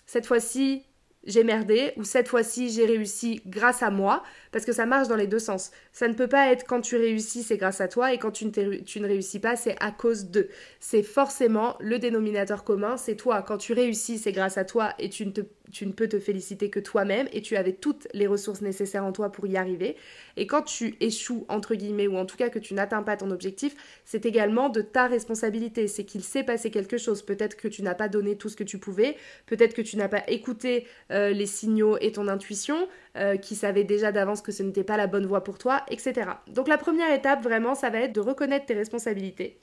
cette 0.07 0.25
fois-ci, 0.25 0.83
j'ai 1.27 1.45
merdé 1.45 1.93
ou 1.97 2.05
cette 2.05 2.29
fois-ci 2.29 2.71
j'ai 2.71 2.87
réussi 2.87 3.43
grâce 3.47 3.83
à 3.83 3.91
moi 3.91 4.23
parce 4.53 4.65
que 4.65 4.73
ça 4.73 4.87
marche 4.87 5.09
dans 5.09 5.17
les 5.17 5.27
deux 5.27 5.39
sens. 5.39 5.71
Ça 5.93 6.09
ne 6.09 6.15
peut 6.15 6.29
pas 6.29 6.51
être 6.51 6.65
quand 6.67 6.81
tu 6.81 6.97
réussis 6.97 7.43
c'est 7.43 7.57
grâce 7.57 7.81
à 7.81 7.89
toi 7.89 8.13
et 8.13 8.19
quand 8.19 8.31
tu 8.31 8.47
ne, 8.47 9.07
réussis 9.07 9.41
pas 9.41 9.57
c'est 9.57 9.77
à 9.81 9.91
cause 9.91 10.31
de. 10.31 10.49
C'est 10.81 11.03
forcément 11.03 11.77
le 11.81 11.99
dénominateur 11.99 12.65
commun, 12.65 12.97
c'est 12.97 13.17
toi. 13.17 13.43
Quand 13.43 13.59
tu 13.59 13.73
réussis 13.73 14.19
c'est 14.19 14.33
grâce 14.33 14.57
à 14.57 14.65
toi 14.65 14.95
et 14.99 15.11
tu 15.11 15.27
ne, 15.27 15.33
te, 15.33 15.41
tu 15.73 15.87
ne 15.87 15.93
peux 15.93 16.09
te 16.09 16.19
féliciter 16.19 16.71
que 16.71 16.81
toi-même 16.81 17.29
et 17.33 17.43
tu 17.43 17.57
avais 17.57 17.73
toutes 17.73 18.09
les 18.13 18.27
ressources 18.27 18.61
nécessaires 18.61 19.05
en 19.05 19.13
toi 19.13 19.31
pour 19.31 19.47
y 19.47 19.57
arriver. 19.57 19.97
Et 20.37 20.47
quand 20.47 20.63
tu 20.63 20.97
échoues 21.01 21.45
entre 21.49 21.75
guillemets 21.75 22.07
ou 22.07 22.17
en 22.17 22.27
tout 22.27 22.37
cas 22.37 22.49
que 22.49 22.59
tu 22.59 22.75
n'atteins 22.75 23.03
pas 23.03 23.17
ton 23.17 23.31
objectif, 23.31 23.75
c'est 24.05 24.27
également 24.27 24.69
de 24.69 24.81
ta 24.81 25.07
responsabilité. 25.07 25.89
C'est 25.89 26.05
qu'il 26.05 26.23
s'est 26.23 26.45
passé 26.45 26.71
quelque 26.71 26.99
chose. 26.99 27.23
Peut-être 27.23 27.57
que 27.57 27.69
tu 27.69 27.83
n'as 27.83 27.95
pas 27.95 28.09
donné 28.09 28.37
tout 28.37 28.49
ce 28.49 28.57
que 28.57 28.65
tu 28.65 28.79
pouvais, 28.79 29.17
peut-être 29.47 29.75
que 29.75 29.83
tu 29.83 29.97
n'as 29.97 30.09
pas 30.09 30.23
écouté 30.29 30.87
euh, 31.11 31.31
les 31.31 31.47
signaux 31.47 31.97
et 32.01 32.13
ton 32.13 32.29
intuition, 32.29 32.89
euh, 33.17 33.37
qui 33.37 33.55
savait 33.55 33.85
déjà 33.85 34.13
d'avance 34.13 34.43
que 34.43 34.53
ce 34.53 34.63
n'était 34.63 34.85
pas 34.85 34.97
la 34.97 35.07
bonne 35.07 35.27
voie 35.27 35.43
pour 35.43 35.57
toi, 35.57 35.83
etc. 35.91 36.31
Donc 36.49 36.69
la 36.69 36.77
première 36.77 37.13
étape, 37.13 37.43
vraiment, 37.43 37.75
ça 37.75 37.89
va 37.89 38.01
être 38.01 38.13
de 38.13 38.21
reconnaître 38.21 38.67
tes 38.67 38.75
responsabilités. 38.75 39.59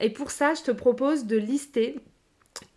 Et 0.00 0.10
pour 0.10 0.30
ça, 0.30 0.54
je 0.54 0.62
te 0.62 0.70
propose 0.70 1.26
de 1.26 1.36
lister 1.36 1.96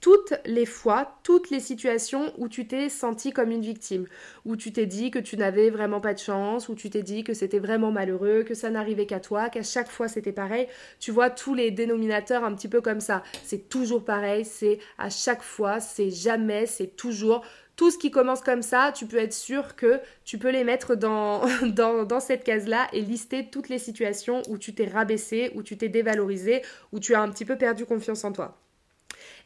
toutes 0.05 0.33
les 0.45 0.65
fois, 0.65 1.17
toutes 1.23 1.49
les 1.49 1.59
situations 1.59 2.31
où 2.37 2.47
tu 2.47 2.67
t'es 2.67 2.89
senti 2.89 3.31
comme 3.31 3.51
une 3.51 3.61
victime, 3.61 4.05
où 4.45 4.55
tu 4.55 4.71
t'es 4.71 4.85
dit 4.85 5.11
que 5.11 5.19
tu 5.19 5.35
n'avais 5.35 5.69
vraiment 5.69 5.99
pas 5.99 6.13
de 6.13 6.19
chance, 6.19 6.69
où 6.69 6.75
tu 6.75 6.89
t'es 6.89 7.01
dit 7.01 7.23
que 7.23 7.33
c'était 7.33 7.59
vraiment 7.59 7.91
malheureux, 7.91 8.43
que 8.43 8.53
ça 8.53 8.69
n'arrivait 8.69 9.07
qu'à 9.07 9.19
toi, 9.19 9.49
qu'à 9.49 9.63
chaque 9.63 9.89
fois 9.89 10.07
c'était 10.07 10.31
pareil. 10.31 10.67
Tu 10.99 11.11
vois 11.11 11.29
tous 11.29 11.53
les 11.53 11.71
dénominateurs 11.71 12.43
un 12.43 12.53
petit 12.53 12.67
peu 12.67 12.81
comme 12.81 12.99
ça. 12.99 13.23
C'est 13.43 13.69
toujours 13.69 14.05
pareil, 14.05 14.45
c'est 14.45 14.79
à 14.97 15.09
chaque 15.09 15.41
fois, 15.41 15.79
c'est 15.79 16.11
jamais, 16.11 16.65
c'est 16.67 16.95
toujours. 16.95 17.43
Tout 17.75 17.91
ce 17.91 17.97
qui 17.97 18.09
commence 18.09 18.41
comme 18.41 18.61
ça, 18.61 18.93
tu 18.95 19.05
peux 19.05 19.17
être 19.17 19.33
sûr 19.33 19.75
que 19.75 19.99
tu 20.23 20.37
peux 20.37 20.51
les 20.51 20.63
mettre 20.63 20.95
dans, 20.95 21.45
dans, 21.65 22.19
cette 22.19 22.43
case-là 22.43 22.87
et 22.93 23.01
lister 23.01 23.49
toutes 23.49 23.69
les 23.69 23.79
situations 23.79 24.43
où 24.47 24.57
tu 24.57 24.73
t'es 24.73 24.87
rabaissé, 24.87 25.51
où 25.55 25.63
tu 25.63 25.77
t'es 25.77 25.89
dévalorisé, 25.89 26.61
où 26.93 26.99
tu 26.99 27.15
as 27.15 27.21
un 27.21 27.29
petit 27.29 27.43
peu 27.43 27.57
perdu 27.57 27.85
confiance 27.85 28.23
en 28.23 28.31
toi. 28.31 28.61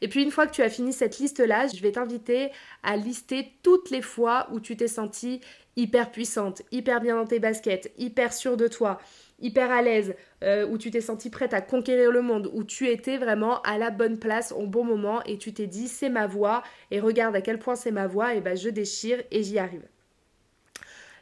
Et 0.01 0.07
puis 0.07 0.23
une 0.23 0.31
fois 0.31 0.47
que 0.47 0.53
tu 0.53 0.61
as 0.61 0.69
fini 0.69 0.93
cette 0.93 1.19
liste-là, 1.19 1.67
je 1.67 1.81
vais 1.81 1.91
t'inviter 1.91 2.49
à 2.83 2.95
lister 2.95 3.53
toutes 3.63 3.89
les 3.89 4.01
fois 4.01 4.47
où 4.51 4.59
tu 4.59 4.77
t'es 4.77 4.87
sentie 4.87 5.41
hyper 5.75 6.11
puissante, 6.11 6.61
hyper 6.71 7.01
bien 7.01 7.15
dans 7.15 7.25
tes 7.25 7.39
baskets, 7.39 7.91
hyper 7.97 8.33
sûre 8.33 8.57
de 8.57 8.67
toi, 8.67 8.99
hyper 9.39 9.71
à 9.71 9.81
l'aise, 9.81 10.15
euh, 10.43 10.67
où 10.67 10.77
tu 10.77 10.91
t'es 10.91 11.01
sentie 11.01 11.29
prête 11.29 11.53
à 11.53 11.61
conquérir 11.61 12.11
le 12.11 12.21
monde, 12.21 12.49
où 12.53 12.63
tu 12.63 12.87
étais 12.89 13.17
vraiment 13.17 13.61
à 13.61 13.77
la 13.77 13.89
bonne 13.89 14.19
place 14.19 14.51
au 14.51 14.67
bon 14.67 14.83
moment 14.83 15.23
et 15.23 15.37
tu 15.37 15.53
t'es 15.53 15.67
dit 15.67 15.87
c'est 15.87 16.09
ma 16.09 16.27
voix 16.27 16.63
et 16.91 16.99
regarde 16.99 17.35
à 17.35 17.41
quel 17.41 17.59
point 17.59 17.75
c'est 17.75 17.91
ma 17.91 18.07
voix 18.07 18.35
et 18.35 18.41
ben 18.41 18.57
je 18.57 18.69
déchire 18.69 19.21
et 19.31 19.43
j'y 19.43 19.57
arrive. 19.57 19.83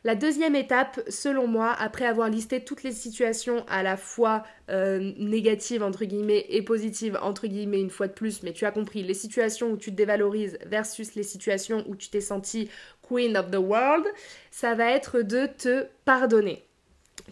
La 0.08 0.16
deuxième 0.16 0.56
étape, 0.56 1.02
selon 1.10 1.48
moi, 1.48 1.76
après 1.78 2.06
avoir 2.06 2.30
listé 2.30 2.64
toutes 2.64 2.84
les 2.84 2.94
situations 2.94 3.66
à 3.68 3.84
la 3.84 3.98
fois 3.98 4.44
euh, 4.70 5.12
négatives 5.18 5.84
entre 5.84 6.06
guillemets 6.06 6.46
et 6.48 6.62
positives 6.62 7.20
entre 7.22 7.46
guillemets 7.46 7.82
une 7.82 7.90
fois 7.90 8.08
de 8.08 8.14
plus, 8.14 8.42
mais 8.42 8.54
tu 8.54 8.64
as 8.64 8.72
compris, 8.72 9.04
les 9.04 9.14
situations 9.14 9.70
où 9.70 9.76
tu 9.76 9.92
te 9.92 9.98
dévalorises 9.98 10.60
versus 10.66 11.16
les 11.16 11.24
situations 11.24 11.84
où 11.90 11.98
tu 11.98 12.08
t'es 12.08 12.22
senti 12.22 12.70
queen 13.02 13.36
of 13.36 13.52
the 13.52 13.58
world, 13.58 14.06
ça 14.50 14.76
va 14.76 14.92
être 14.92 15.24
de 15.24 15.46
te 15.46 15.88
pardonner. 16.06 16.64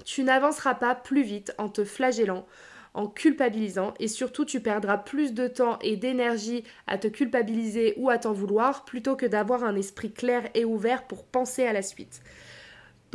Tu 0.03 0.23
n'avanceras 0.23 0.75
pas 0.75 0.95
plus 0.95 1.23
vite 1.23 1.53
en 1.57 1.69
te 1.69 1.85
flagellant, 1.85 2.45
en 2.93 3.07
culpabilisant 3.07 3.93
et 4.01 4.09
surtout 4.09 4.43
tu 4.43 4.59
perdras 4.59 4.97
plus 4.97 5.33
de 5.33 5.47
temps 5.47 5.79
et 5.79 5.95
d'énergie 5.95 6.65
à 6.87 6.97
te 6.97 7.07
culpabiliser 7.07 7.93
ou 7.95 8.09
à 8.09 8.17
t'en 8.17 8.33
vouloir 8.33 8.83
plutôt 8.83 9.15
que 9.15 9.25
d'avoir 9.25 9.63
un 9.63 9.77
esprit 9.77 10.11
clair 10.11 10.49
et 10.55 10.65
ouvert 10.65 11.07
pour 11.07 11.23
penser 11.23 11.65
à 11.65 11.71
la 11.71 11.81
suite. 11.81 12.21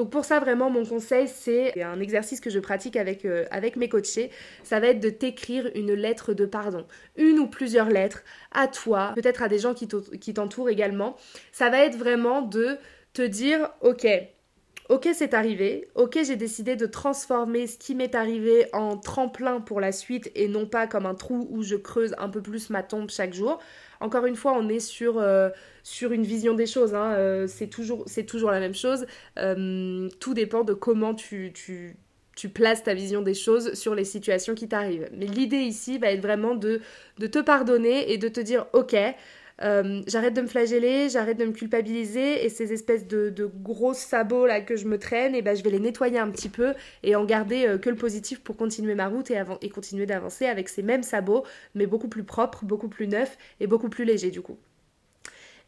Donc 0.01 0.09
pour 0.09 0.25
ça, 0.25 0.41
vraiment, 0.41 0.71
mon 0.71 0.87
conseil, 0.87 1.29
c'est 1.29 1.83
un 1.83 2.01
exercice 2.01 2.41
que 2.41 2.49
je 2.49 2.59
pratique 2.59 2.97
avec, 2.97 3.27
euh, 3.27 3.45
avec 3.51 3.77
mes 3.77 3.91
coachés. 3.91 4.31
Ça 4.63 4.81
va 4.81 4.87
être 4.87 5.01
de 5.01 5.11
t'écrire 5.11 5.71
une 5.75 5.93
lettre 5.93 6.33
de 6.33 6.47
pardon. 6.47 6.87
Une 7.19 7.39
ou 7.39 7.47
plusieurs 7.47 7.91
lettres 7.91 8.23
à 8.51 8.67
toi, 8.67 9.13
peut-être 9.15 9.43
à 9.43 9.49
des 9.49 9.59
gens 9.59 9.75
qui 9.75 10.33
t'entourent 10.33 10.71
également. 10.71 11.17
Ça 11.53 11.69
va 11.69 11.85
être 11.85 11.99
vraiment 11.99 12.41
de 12.41 12.79
te 13.13 13.21
dire, 13.21 13.69
ok, 13.83 14.07
ok 14.89 15.09
c'est 15.13 15.35
arrivé, 15.35 15.91
ok 15.97 16.19
j'ai 16.25 16.37
décidé 16.37 16.77
de 16.77 16.87
transformer 16.87 17.67
ce 17.67 17.77
qui 17.77 17.95
m'est 17.95 18.15
arrivé 18.15 18.69
en 18.73 18.97
tremplin 18.97 19.61
pour 19.61 19.83
la 19.83 19.93
suite 19.93 20.33
et 20.35 20.49
non 20.49 20.65
pas 20.65 20.87
comme 20.87 21.05
un 21.05 21.15
trou 21.15 21.47
où 21.51 21.63
je 21.63 21.77
creuse 21.77 22.15
un 22.17 22.31
peu 22.31 22.41
plus 22.41 22.71
ma 22.71 22.83
tombe 22.83 23.11
chaque 23.11 23.35
jour. 23.35 23.61
Encore 24.01 24.25
une 24.25 24.37
fois, 24.37 24.55
on 24.57 24.69
est 24.69 24.81
sur, 24.81 25.19
euh, 25.19 25.51
sur 25.83 26.13
une 26.13 26.25
vision 26.25 26.55
des 26.55 26.67
choses. 26.67 26.95
Hein. 26.95 27.13
Euh, 27.13 27.47
c'est 27.47 27.69
toujours, 27.69 28.07
la 28.51 28.61
même 28.61 28.75
chose. 28.75 29.07
Euh, 29.39 30.09
tout 30.21 30.35
dépend 30.35 30.65
de 30.65 30.73
comment 30.73 31.15
tu, 31.15 31.53
tu, 31.53 31.97
tu, 32.35 32.49
places 32.49 32.83
ta 32.83 32.95
vision 32.95 33.21
des 33.21 33.35
choses 33.35 33.75
sur 33.75 33.95
les 33.95 34.05
situations 34.05 34.55
qui 34.55 34.69
t'arrivent. 34.69 35.09
Mais 35.13 35.27
l'idée 35.27 35.59
ici 35.59 35.99
va 35.99 36.11
être 36.11 36.23
vraiment 36.23 36.55
de, 36.55 36.81
de 37.19 37.27
te 37.27 37.39
pardonner 37.39 38.11
et 38.11 38.17
de 38.17 38.29
te 38.29 38.41
dire, 38.41 38.67
ok, 38.73 38.97
euh, 39.63 40.03
j'arrête 40.07 40.35
de 40.35 40.41
me 40.41 40.47
flageller, 40.47 41.09
j'arrête 41.09 41.39
de 41.39 41.45
me 41.45 41.53
culpabiliser 41.53 42.45
et 42.45 42.49
ces 42.49 42.73
espèces 42.73 43.07
de, 43.07 43.51
gros 43.63 43.95
sabots 43.95 44.47
là 44.47 44.61
que 44.61 44.77
je 44.77 44.87
me 44.87 44.99
traîne, 44.99 45.35
et 45.35 45.43
ben 45.43 45.57
je 45.57 45.63
vais 45.63 45.71
les 45.71 45.81
nettoyer 45.81 46.19
un 46.19 46.31
petit 46.31 46.49
peu 46.49 46.75
et 47.03 47.17
en 47.17 47.25
garder 47.25 47.67
euh, 47.67 47.79
que 47.79 47.91
le 47.91 47.97
positif 47.97 48.41
pour 48.43 48.57
continuer 48.57 48.95
ma 48.95 49.09
route 49.09 49.31
et, 49.31 49.43
et 49.63 49.69
continuer 49.69 50.07
d'avancer 50.07 50.47
avec 50.47 50.69
ces 50.69 50.83
mêmes 50.83 51.03
sabots, 51.03 51.45
mais 51.75 51.87
beaucoup 51.87 52.09
plus 52.09 52.25
propres, 52.25 52.65
beaucoup 52.65 52.89
plus 52.89 53.07
neufs 53.09 53.37
et 53.61 53.67
beaucoup 53.67 53.89
plus 53.89 54.05
légers 54.05 54.31
du 54.31 54.41
coup. 54.43 54.59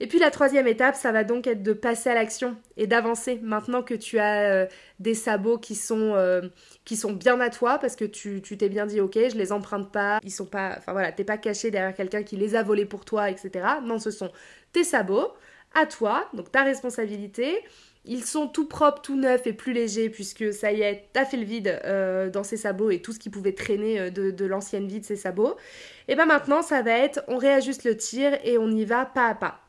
Et 0.01 0.07
puis 0.07 0.19
la 0.19 0.31
troisième 0.31 0.67
étape, 0.67 0.97
ça 0.97 1.13
va 1.13 1.25
donc 1.25 1.47
être 1.47 1.63
de 1.63 1.73
passer 1.73 2.11
à 2.11 2.15
l'action 2.15 2.57
et 2.77 2.87
d'avancer. 2.87 3.39
Maintenant 3.43 3.83
que 3.83 3.95
tu 3.95 4.19
as 4.19 4.51
euh, 4.51 4.67
des 4.99 5.15
sabots 5.15 5.59
qui 5.59 5.75
sont, 5.75 6.15
euh, 6.15 6.43
qui 6.85 6.97
sont 6.97 7.13
bien 7.13 7.41
à 7.41 7.51
toi, 7.51 7.79
parce 7.79 7.97
que 7.97 8.05
tu 8.05 8.43
t'es 8.43 8.69
bien 8.69 8.87
dit, 8.87 9.01
ok, 9.01 9.15
je 9.15 9.37
les 9.37 9.53
emprunte 9.53 9.93
pas, 9.93 10.19
ils 10.25 10.31
sont 10.31 10.47
pas, 10.47 10.75
enfin 10.79 10.93
voilà, 10.93 11.13
t'es 11.13 11.25
pas 11.25 11.39
caché 11.39 11.71
derrière 11.71 11.95
quelqu'un 11.95 12.23
qui 12.23 12.37
les 12.37 12.55
a 12.55 12.63
volés 12.63 12.87
pour 12.87 13.05
toi, 13.05 13.31
etc. 13.31 13.51
Non, 13.85 13.99
ce 13.99 14.11
sont 14.11 14.31
tes 14.73 14.85
sabots 14.85 15.33
à 15.75 15.87
toi, 15.87 16.29
donc 16.35 16.51
ta 16.51 16.65
responsabilité. 16.65 17.59
Ils 18.05 18.25
sont 18.25 18.49
tout 18.49 18.67
propres, 18.67 19.01
tout 19.03 19.17
neufs 19.17 19.47
et 19.47 19.53
plus 19.53 19.73
légers 19.73 20.11
puisque 20.11 20.53
ça 20.53 20.73
y 20.73 20.81
est, 20.81 21.09
t'as 21.13 21.25
fait 21.25 21.37
le 21.37 21.45
vide 21.45 21.81
euh, 21.85 22.31
dans 22.31 22.43
ces 22.43 22.57
sabots 22.57 22.91
et 22.91 23.01
tout 23.01 23.13
ce 23.13 23.21
qui 23.21 23.31
pouvait 23.31 23.53
traîner 23.53 24.11
de, 24.11 24.33
de 24.33 24.45
l'ancienne 24.45 24.89
vie 24.89 24.99
de 24.99 25.05
ces 25.05 25.15
sabots. 25.15 25.57
Et 26.09 26.17
ben 26.17 26.27
maintenant, 26.27 26.63
ça 26.63 26.83
va 26.83 26.99
être, 26.99 27.23
on 27.29 27.37
réajuste 27.37 27.85
le 27.85 27.97
tir 27.97 28.37
et 28.43 28.59
on 28.59 28.69
y 28.73 28.85
va 28.85 29.07
pas 29.07 29.29
à 29.29 29.37
pas. 29.37 29.62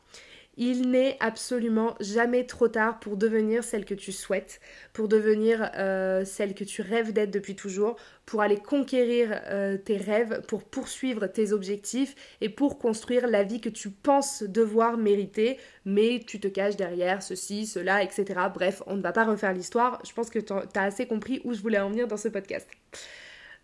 Il 0.55 0.91
n'est 0.91 1.17
absolument 1.19 1.95
jamais 1.99 2.45
trop 2.45 2.67
tard 2.67 2.99
pour 2.99 3.17
devenir 3.17 3.63
celle 3.63 3.85
que 3.85 3.95
tu 3.95 4.11
souhaites, 4.11 4.61
pour 4.93 5.07
devenir 5.07 5.71
euh, 5.75 6.25
celle 6.25 6.53
que 6.53 6.63
tu 6.63 6.81
rêves 6.81 7.11
d'être 7.11 7.31
depuis 7.31 7.55
toujours, 7.55 7.95
pour 8.25 8.41
aller 8.41 8.57
conquérir 8.57 9.41
euh, 9.47 9.77
tes 9.77 9.97
rêves, 9.97 10.41
pour 10.47 10.63
poursuivre 10.63 11.25
tes 11.27 11.53
objectifs 11.53 12.15
et 12.39 12.49
pour 12.49 12.77
construire 12.77 13.27
la 13.27 13.43
vie 13.43 13.61
que 13.61 13.69
tu 13.69 13.89
penses 13.89 14.43
devoir 14.43 14.97
mériter, 14.97 15.57
mais 15.85 16.21
tu 16.25 16.39
te 16.39 16.47
caches 16.47 16.75
derrière 16.75 17.23
ceci, 17.23 17.65
cela, 17.65 18.03
etc. 18.03 18.25
Bref, 18.53 18.83
on 18.85 18.95
ne 18.95 19.01
va 19.01 19.11
pas 19.11 19.25
refaire 19.25 19.53
l'histoire. 19.53 20.01
Je 20.05 20.13
pense 20.13 20.29
que 20.29 20.39
tu 20.39 20.53
as 20.53 20.83
assez 20.83 21.07
compris 21.07 21.41
où 21.43 21.53
je 21.53 21.61
voulais 21.61 21.79
en 21.79 21.89
venir 21.89 22.07
dans 22.07 22.17
ce 22.17 22.27
podcast. 22.27 22.67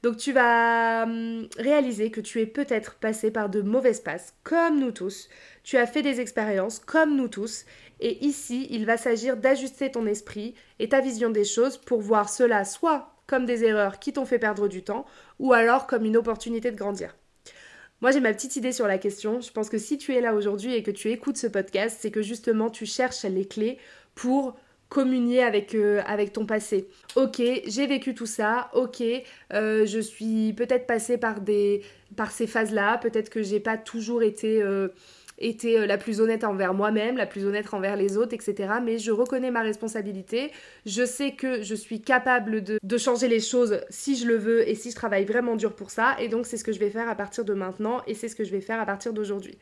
Donc 0.01 0.18
tu 0.18 0.32
vas 0.32 1.03
hum, 1.03 1.48
réaliser 1.58 2.12
que 2.12 2.22
tu 2.22 2.39
es 2.39 2.46
peut-être 2.46 2.96
passé 2.96 3.32
par 3.32 3.50
de 3.50 3.62
mauvaises 3.62 4.00
passes, 4.00 4.34
comme 4.44 4.79
nous 4.79 4.91
tous. 4.91 5.29
Tu 5.63 5.77
as 5.77 5.88
fait 5.88 6.01
des 6.01 6.22
expériences, 6.22 6.79
comme 6.79 7.15
nous 7.15 7.27
tous. 7.27 7.65
Et 8.00 8.25
ici, 8.25 8.68
il 8.70 8.86
va 8.86 8.98
s'agir 8.98 9.36
d'ajuster 9.36 9.91
ton 9.91 10.06
esprit 10.06 10.56
et 10.79 10.89
ta 10.89 11.01
vision 11.01 11.29
des 11.29 11.44
choses 11.44 11.77
pour 11.77 12.01
voir 12.01 12.29
cela 12.29 12.63
soit 12.63 13.13
comme 13.27 13.46
des 13.46 13.63
erreurs 13.63 14.00
qui 14.00 14.12
t'ont 14.12 14.25
fait 14.25 14.39
perdre 14.39 14.68
du 14.68 14.84
temps, 14.84 15.06
ou 15.38 15.53
alors 15.53 15.86
comme 15.86 16.03
une 16.03 16.18
opportunité 16.18 16.72
de 16.72 16.75
grandir. 16.75 17.15
Moi, 18.01 18.12
j'ai 18.12 18.22
ma 18.22 18.34
petite 18.34 18.56
idée 18.56 18.72
sur 18.72 18.88
la 18.88 18.98
question. 18.98 19.39
Je 19.41 19.51
pense 19.51 19.70
que 19.70 19.77
si 19.77 19.98
tu 19.98 20.15
es 20.15 20.22
là 20.22 20.34
aujourd'hui 20.34 20.74
et 20.74 20.82
que 20.82 20.89
tu 20.89 21.12
écoutes 21.12 21.38
ce 21.38 21.46
podcast, 21.46 21.98
c'est 22.00 22.10
que 22.10 22.24
justement, 22.24 22.72
tu 22.72 22.88
cherches 22.88 23.24
les 23.25 23.46
clés 23.46 23.77
pour 24.15 24.56
communier 24.89 25.43
avec, 25.43 25.75
euh, 25.75 26.01
avec 26.05 26.34
ton 26.34 26.46
passé. 26.46 26.88
Ok, 27.15 27.41
j'ai 27.67 27.88
vécu 27.88 28.15
tout 28.15 28.25
ça, 28.25 28.69
ok, 28.74 29.03
euh, 29.53 29.86
je 29.86 30.00
suis 30.00 30.53
peut-être 30.53 30.88
passée 30.88 31.17
par, 31.17 31.36
ces 32.31 32.48
phases-là, 32.48 32.98
peut-être 32.98 33.29
que 33.29 33.43
j'ai 33.43 33.60
pas 33.60 33.77
toujours 33.77 34.24
été, 34.24 34.62
euh, 34.62 34.89
la 35.86 35.98
plus 35.98 36.22
honnête 36.22 36.43
envers 36.43 36.74
moi-même, 36.74 37.17
la 37.17 37.27
plus 37.27 37.46
honnête 37.46 37.72
envers 37.72 37.96
les 37.96 38.17
autres, 38.17 38.34
etc. 38.34 38.74
Mais 38.84 38.98
je 38.98 39.12
reconnais 39.12 39.51
ma 39.51 39.62
responsabilité, 39.62 40.51
je 40.88 41.05
sais 41.05 41.31
que 41.34 41.62
je 41.62 41.75
suis 41.75 42.01
capable 42.01 42.63
de, 42.63 42.79
de 42.81 42.98
changer 42.98 43.27
les 43.27 43.39
choses 43.39 43.81
si 43.91 44.17
je 44.17 44.25
le 44.25 44.38
veux 44.38 44.67
et 44.67 44.74
si 44.74 44.89
je 44.89 44.96
travaille 44.96 45.25
vraiment 45.25 45.55
dur 45.55 45.75
pour 45.75 45.91
ça, 45.91 46.15
et 46.19 46.29
donc 46.29 46.48
c'est 46.48 46.58
ce 46.58 46.63
que 46.63 46.72
je 46.72 46.79
vais 46.79 46.89
faire 46.89 47.08
à 47.08 47.15
partir 47.15 47.46
de 47.46 47.53
maintenant 47.53 48.01
et 48.08 48.15
c'est 48.15 48.27
ce 48.27 48.36
que 48.36 48.43
je 48.43 48.51
vais 48.51 48.62
faire 48.62 48.79
à 48.79 48.86
partir 48.88 49.13
d'aujourd'hui. 49.13 49.58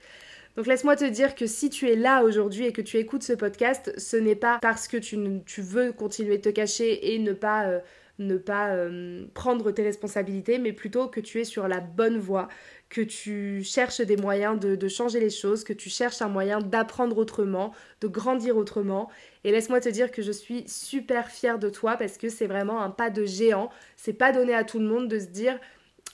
Donc 0.58 0.66
laisse-moi 0.66 0.96
te 0.96 1.06
dire 1.06 1.36
que 1.36 1.46
si 1.46 1.70
tu 1.70 1.88
es 1.88 1.96
là 1.96 2.24
aujourd'hui 2.24 2.66
et 2.66 2.74
que 2.74 2.82
tu 2.82 2.98
écoutes 2.98 3.22
ce 3.22 3.34
podcast, 3.34 3.94
ce 4.00 4.18
n'est 4.18 4.36
pas 4.36 4.58
parce 4.60 4.88
que 4.88 4.98
tu, 4.98 5.62
veux 5.62 5.92
continuer 5.94 6.38
de 6.38 6.42
te 6.42 6.50
cacher 6.50 7.14
et 7.14 7.20
ne 7.20 7.34
pas, 7.34 7.68
euh, 7.68 7.80
ne 8.18 8.38
pas 8.38 8.70
euh, 8.70 9.28
prendre 9.36 9.70
tes 9.70 9.84
responsabilités, 9.84 10.58
mais 10.58 10.74
plutôt 10.74 11.10
que 11.10 11.20
tu 11.20 11.40
es 11.40 11.44
sur 11.44 11.68
la 11.68 11.80
bonne 11.80 12.18
voie, 12.18 12.48
que 12.90 13.02
tu 13.02 13.62
cherches 13.64 14.02
des 14.02 14.18
moyens 14.18 14.60
de, 14.60 14.76
de 14.76 14.88
changer 14.88 15.20
les 15.20 15.30
choses, 15.30 15.64
que 15.64 15.74
tu 15.74 15.92
cherches 15.92 16.24
un 16.24 16.28
moyen 16.28 16.60
d'apprendre 16.60 17.20
autrement, 17.20 17.72
de 18.02 18.08
grandir 18.08 18.58
autrement. 18.58 19.12
Et 19.44 19.52
laisse-moi 19.52 19.80
te 19.80 19.90
dire 19.90 20.10
que 20.10 20.24
je 20.24 20.32
suis 20.32 20.64
super 20.68 21.30
fière 21.30 21.60
de 21.60 21.70
toi 21.70 21.98
parce 21.98 22.18
que 22.18 22.30
c'est 22.30 22.48
vraiment 22.48 22.82
un 22.82 22.90
pas 22.90 23.12
de 23.12 23.26
géant. 23.26 23.70
C'est 23.96 24.12
pas 24.12 24.32
donné 24.32 24.56
à 24.56 24.64
tout 24.64 24.80
le 24.80 24.86
monde 24.86 25.08
de 25.08 25.20
se 25.20 25.28
dire 25.28 25.60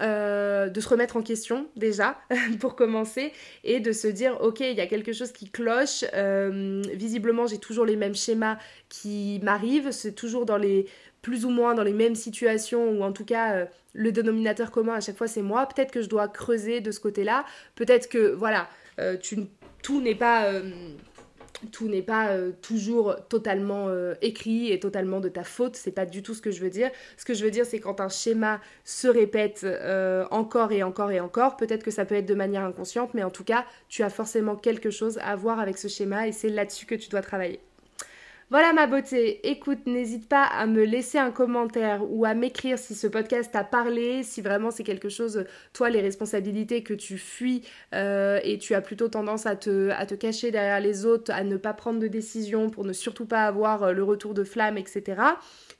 euh, 0.02 0.70
de 0.70 0.82
se 0.82 0.90
remettre 0.90 1.18
en 1.18 1.22
question 1.22 1.68
déjà 1.76 2.18
pour 2.60 2.76
commencer 2.76 3.32
et 3.64 3.80
de 3.80 3.92
se 3.92 4.08
dire 4.08 4.42
ok 4.42 4.62
il 4.62 4.76
y 4.76 4.82
a 4.82 4.88
quelque 4.88 5.14
chose 5.14 5.32
qui 5.32 5.52
cloche 5.52 6.04
euh, 6.16 6.82
visiblement 6.96 7.46
j'ai 7.46 7.60
toujours 7.60 7.86
les 7.86 7.96
mêmes 7.96 8.16
schémas 8.16 8.58
qui 8.90 9.40
m'arrivent 9.44 9.92
c'est 9.92 10.14
toujours 10.14 10.48
dans 10.48 10.58
les 10.58 10.88
plus 11.22 11.46
ou 11.46 11.52
moins 11.52 11.76
dans 11.76 11.84
les 11.84 11.94
mêmes 11.94 12.16
situations 12.16 12.90
ou 12.90 13.04
en 13.04 13.12
tout 13.12 13.24
cas 13.24 13.54
euh, 13.54 13.66
le 13.94 14.12
dénominateur 14.12 14.72
commun 14.72 14.96
à 14.96 15.00
chaque 15.00 15.16
fois 15.16 15.28
c'est 15.28 15.44
moi. 15.44 15.68
Peut-être 15.68 15.92
que 15.92 16.02
je 16.02 16.10
dois 16.10 16.28
creuser 16.28 16.82
de 16.82 16.90
ce 16.90 17.00
côté 17.00 17.24
là 17.24 17.46
peut-être 17.76 18.10
que 18.10 18.34
voilà 18.34 18.68
tout 19.84 20.02
n'est 20.02 20.16
pas 20.16 20.52
tout 21.72 21.88
n'est 21.88 22.02
pas 22.02 22.30
euh, 22.30 22.52
toujours 22.62 23.16
totalement 23.30 23.88
euh, 23.88 24.16
écrit 24.22 24.72
et 24.72 24.80
totalement 24.80 25.20
de 25.20 25.30
ta 25.30 25.44
faute, 25.44 25.76
c'est 25.76 25.92
pas 25.92 26.06
du 26.06 26.24
tout 26.24 26.34
ce 26.34 26.42
que 26.42 26.52
je 26.52 26.62
veux 26.62 26.70
dire. 26.70 26.90
Ce 27.18 27.26
que 27.26 27.34
je 27.34 27.44
veux 27.44 27.52
dire, 27.52 27.66
c'est 27.66 27.80
quand 27.80 28.02
un 28.02 28.10
schéma 28.10 28.60
se 28.84 29.08
répète 29.08 29.62
euh, 29.64 30.26
encore 30.32 30.72
et 30.72 30.84
encore 30.84 31.12
et 31.12 31.20
encore, 31.20 31.58
peut-être 31.58 31.84
que 31.84 31.92
ça 31.92 32.06
peut 32.06 32.16
être 32.16 32.26
de 32.26 32.36
manière 32.36 32.64
inconsciente, 32.64 33.14
mais 33.14 33.24
en 33.24 33.32
tout 33.32 33.44
cas, 33.44 33.66
tu 33.90 34.04
as 34.04 34.10
forcément 34.10 34.56
quelque 34.56 34.90
chose 34.90 35.20
à 35.22 35.36
voir 35.36 35.60
avec 35.60 35.78
ce 35.78 35.88
schéma 35.88 36.28
et 36.28 36.32
c'est 36.32 36.50
là-dessus 36.50 36.86
que 36.86 36.96
tu 36.96 37.10
dois 37.10 37.22
travailler. 37.22 37.60
Voilà 38.54 38.72
ma 38.72 38.86
beauté, 38.86 39.50
écoute, 39.50 39.88
n'hésite 39.88 40.30
pas 40.30 40.44
à 40.44 40.68
me 40.68 40.84
laisser 40.84 41.18
un 41.18 41.32
commentaire 41.32 42.04
ou 42.08 42.24
à 42.24 42.36
m'écrire 42.36 42.78
si 42.78 42.94
ce 42.94 43.08
podcast 43.08 43.52
t'a 43.52 43.64
parlé, 43.64 44.22
si 44.22 44.42
vraiment 44.42 44.70
c'est 44.70 44.84
quelque 44.84 45.10
chose, 45.10 45.46
toi, 45.74 45.90
les 45.90 46.02
responsabilités 46.02 46.84
que 46.84 46.94
tu 46.94 47.18
fuis 47.18 47.64
euh, 47.96 48.40
et 48.44 48.60
tu 48.60 48.76
as 48.76 48.82
plutôt 48.82 49.08
tendance 49.08 49.48
à 49.48 49.56
te, 49.56 49.90
à 49.90 50.06
te 50.06 50.14
cacher 50.14 50.52
derrière 50.52 50.80
les 50.82 51.04
autres, 51.08 51.32
à 51.34 51.44
ne 51.44 51.58
pas 51.58 51.74
prendre 51.74 52.00
de 52.00 52.08
décision 52.08 52.70
pour 52.70 52.86
ne 52.86 52.94
surtout 52.94 53.26
pas 53.26 53.48
avoir 53.48 53.82
euh, 53.82 53.92
le 53.92 54.04
retour 54.04 54.36
de 54.36 54.44
flamme, 54.44 54.78
etc. 54.78 55.20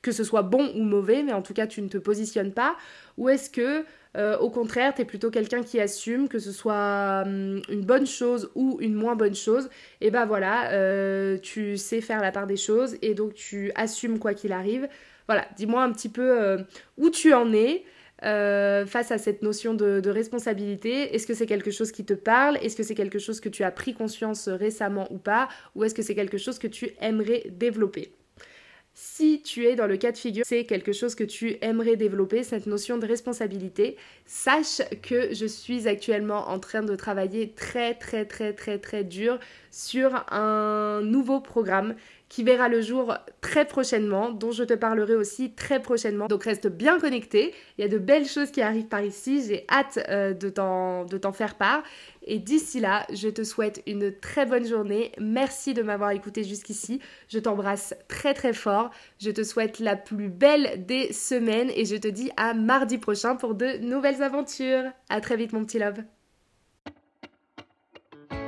Que 0.02 0.10
ce 0.10 0.24
soit 0.24 0.42
bon 0.42 0.72
ou 0.74 0.82
mauvais, 0.82 1.22
mais 1.22 1.32
en 1.32 1.42
tout 1.42 1.54
cas 1.54 1.68
tu 1.68 1.80
ne 1.80 1.86
te 1.86 1.98
positionnes 1.98 2.52
pas. 2.52 2.74
Ou 3.18 3.28
est-ce 3.28 3.50
que 3.50 3.84
euh, 4.16 4.38
au 4.38 4.50
contraire, 4.50 4.94
tu 4.94 5.02
es 5.02 5.04
plutôt 5.04 5.30
quelqu'un 5.30 5.62
qui 5.62 5.80
assume, 5.80 6.28
que 6.28 6.38
ce 6.38 6.52
soit 6.52 7.22
hum, 7.26 7.62
une 7.68 7.82
bonne 7.82 8.06
chose 8.06 8.50
ou 8.54 8.78
une 8.80 8.94
moins 8.94 9.16
bonne 9.16 9.34
chose. 9.34 9.68
Et 10.00 10.10
ben 10.10 10.24
voilà, 10.26 10.70
euh, 10.72 11.38
tu 11.38 11.76
sais 11.76 12.00
faire 12.00 12.20
la 12.22 12.32
part 12.32 12.46
des 12.46 12.56
choses 12.56 12.96
et 13.02 13.14
donc 13.14 13.34
tu 13.34 13.72
assumes 13.74 14.18
quoi 14.18 14.34
qu'il 14.34 14.52
arrive. 14.52 14.88
Voilà, 15.26 15.46
dis-moi 15.56 15.82
un 15.82 15.92
petit 15.92 16.08
peu 16.08 16.42
euh, 16.42 16.58
où 16.98 17.10
tu 17.10 17.32
en 17.34 17.52
es. 17.52 17.84
face 18.86 19.10
à 19.10 19.18
cette 19.18 19.42
notion 19.42 19.74
de, 19.74 20.00
de 20.00 20.10
responsabilité 20.10 21.14
Est-ce 21.14 21.26
que 21.26 21.34
c'est 21.34 21.46
quelque 21.46 21.70
chose 21.70 21.92
qui 21.92 22.04
te 22.04 22.14
parle? 22.14 22.56
Est-ce 22.62 22.76
que 22.76 22.82
c'est 22.82 22.94
quelque 22.94 23.18
chose 23.18 23.40
que 23.40 23.48
tu 23.50 23.64
as 23.64 23.70
pris 23.70 23.94
conscience 23.94 24.48
récemment 24.48 25.06
ou 25.12 25.18
pas? 25.18 25.48
Ou 25.74 25.84
est-ce 25.84 25.94
que 25.94 26.02
c'est 26.02 26.14
quelque 26.14 26.38
chose 26.38 26.58
que 26.58 26.68
tu 26.68 26.90
aimerais 27.00 27.44
développer? 27.50 28.14
Si 28.94 29.42
tu 29.42 29.66
es 29.66 29.74
dans 29.74 29.88
le 29.88 29.96
cas 29.96 30.12
de 30.12 30.16
figure, 30.16 30.44
c'est 30.46 30.64
quelque 30.64 30.92
chose 30.92 31.16
que 31.16 31.24
tu 31.24 31.56
aimerais 31.62 31.96
développer, 31.96 32.44
cette 32.44 32.66
notion 32.66 32.96
de 32.96 33.06
responsabilité, 33.06 33.96
sache 34.24 34.82
que 35.02 35.34
je 35.34 35.46
suis 35.46 35.88
actuellement 35.88 36.48
en 36.48 36.60
train 36.60 36.82
de 36.82 36.94
travailler 36.94 37.50
très 37.50 37.94
très 37.94 38.24
très 38.24 38.52
très 38.52 38.78
très 38.78 39.02
dur 39.02 39.40
sur 39.72 40.24
un 40.32 41.00
nouveau 41.02 41.40
programme 41.40 41.96
qui 42.28 42.42
verra 42.42 42.68
le 42.68 42.80
jour 42.80 43.14
très 43.40 43.64
prochainement, 43.64 44.30
dont 44.30 44.50
je 44.50 44.64
te 44.64 44.74
parlerai 44.74 45.14
aussi 45.14 45.52
très 45.52 45.80
prochainement. 45.80 46.26
Donc 46.26 46.44
reste 46.44 46.66
bien 46.66 46.98
connecté, 46.98 47.54
il 47.78 47.82
y 47.82 47.84
a 47.84 47.88
de 47.88 47.98
belles 47.98 48.26
choses 48.26 48.50
qui 48.50 48.62
arrivent 48.62 48.88
par 48.88 49.02
ici, 49.02 49.44
j'ai 49.46 49.64
hâte 49.70 49.98
euh, 50.08 50.32
de 50.34 50.48
t'en 50.48 51.32
faire 51.32 51.56
part. 51.56 51.82
Et 52.26 52.38
d'ici 52.38 52.80
là, 52.80 53.06
je 53.12 53.28
te 53.28 53.44
souhaite 53.44 53.82
une 53.86 54.18
très 54.18 54.46
bonne 54.46 54.66
journée. 54.66 55.12
Merci 55.20 55.74
de 55.74 55.82
m'avoir 55.82 56.10
écouté 56.10 56.42
jusqu'ici. 56.42 57.00
Je 57.28 57.38
t'embrasse 57.38 57.94
très 58.08 58.34
très 58.34 58.54
fort. 58.54 58.90
Je 59.20 59.30
te 59.30 59.44
souhaite 59.44 59.78
la 59.78 59.96
plus 59.96 60.30
belle 60.30 60.86
des 60.86 61.12
semaines 61.12 61.70
et 61.74 61.84
je 61.84 61.96
te 61.96 62.08
dis 62.08 62.30
à 62.36 62.54
mardi 62.54 62.98
prochain 62.98 63.36
pour 63.36 63.54
de 63.54 63.78
nouvelles 63.78 64.22
aventures. 64.22 64.84
À 65.10 65.20
très 65.20 65.36
vite 65.36 65.52
mon 65.52 65.64
petit 65.64 65.78
love. 65.78 66.02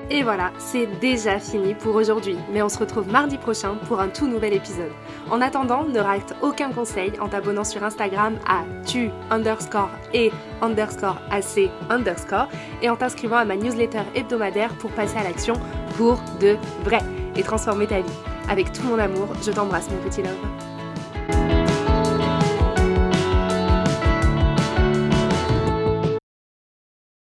Et 0.09 0.23
voilà, 0.23 0.53
c'est 0.59 0.87
déjà 1.01 1.41
fini 1.41 1.75
pour 1.75 1.97
aujourd'hui, 1.97 2.37
mais 2.53 2.63
on 2.63 2.69
se 2.69 2.79
retrouve 2.79 3.11
mardi 3.11 3.39
prochain 3.39 3.75
pour 3.89 4.01
un 4.01 4.09
tout 4.09 4.29
nouvel 4.29 4.53
épisode. 4.53 4.93
En 5.31 5.41
attendant, 5.41 5.83
ne 5.83 5.99
rate 5.99 6.33
aucun 6.43 6.71
conseil 6.71 7.13
en 7.21 7.29
t'abonnant 7.29 7.65
sur 7.65 7.83
Instagram 7.83 8.37
à 8.47 8.63
tu 8.87 9.11
underscore 9.31 9.91
et 10.15 10.31
underscore 10.63 11.21
ac 11.33 11.71
underscore 11.91 12.49
et 12.83 12.89
en 12.89 12.95
t'inscrivant 12.95 13.39
à 13.39 13.45
ma 13.45 13.57
newsletter 13.57 14.03
hebdomadaire 14.15 14.73
pour 14.79 14.93
passer 14.93 15.17
à 15.19 15.25
l'action 15.25 15.55
pour 15.97 16.21
de 16.41 16.57
vrai 16.85 17.01
et 17.35 17.43
transformer 17.43 17.89
ta 17.89 18.01
vie. 18.01 18.19
Avec 18.49 18.73
tout 18.73 18.85
mon 18.85 19.01
amour, 19.01 19.27
je 19.45 19.51
t'embrasse 19.51 19.91
mon 19.91 20.09
petit 20.09 20.23
love. 20.23 20.76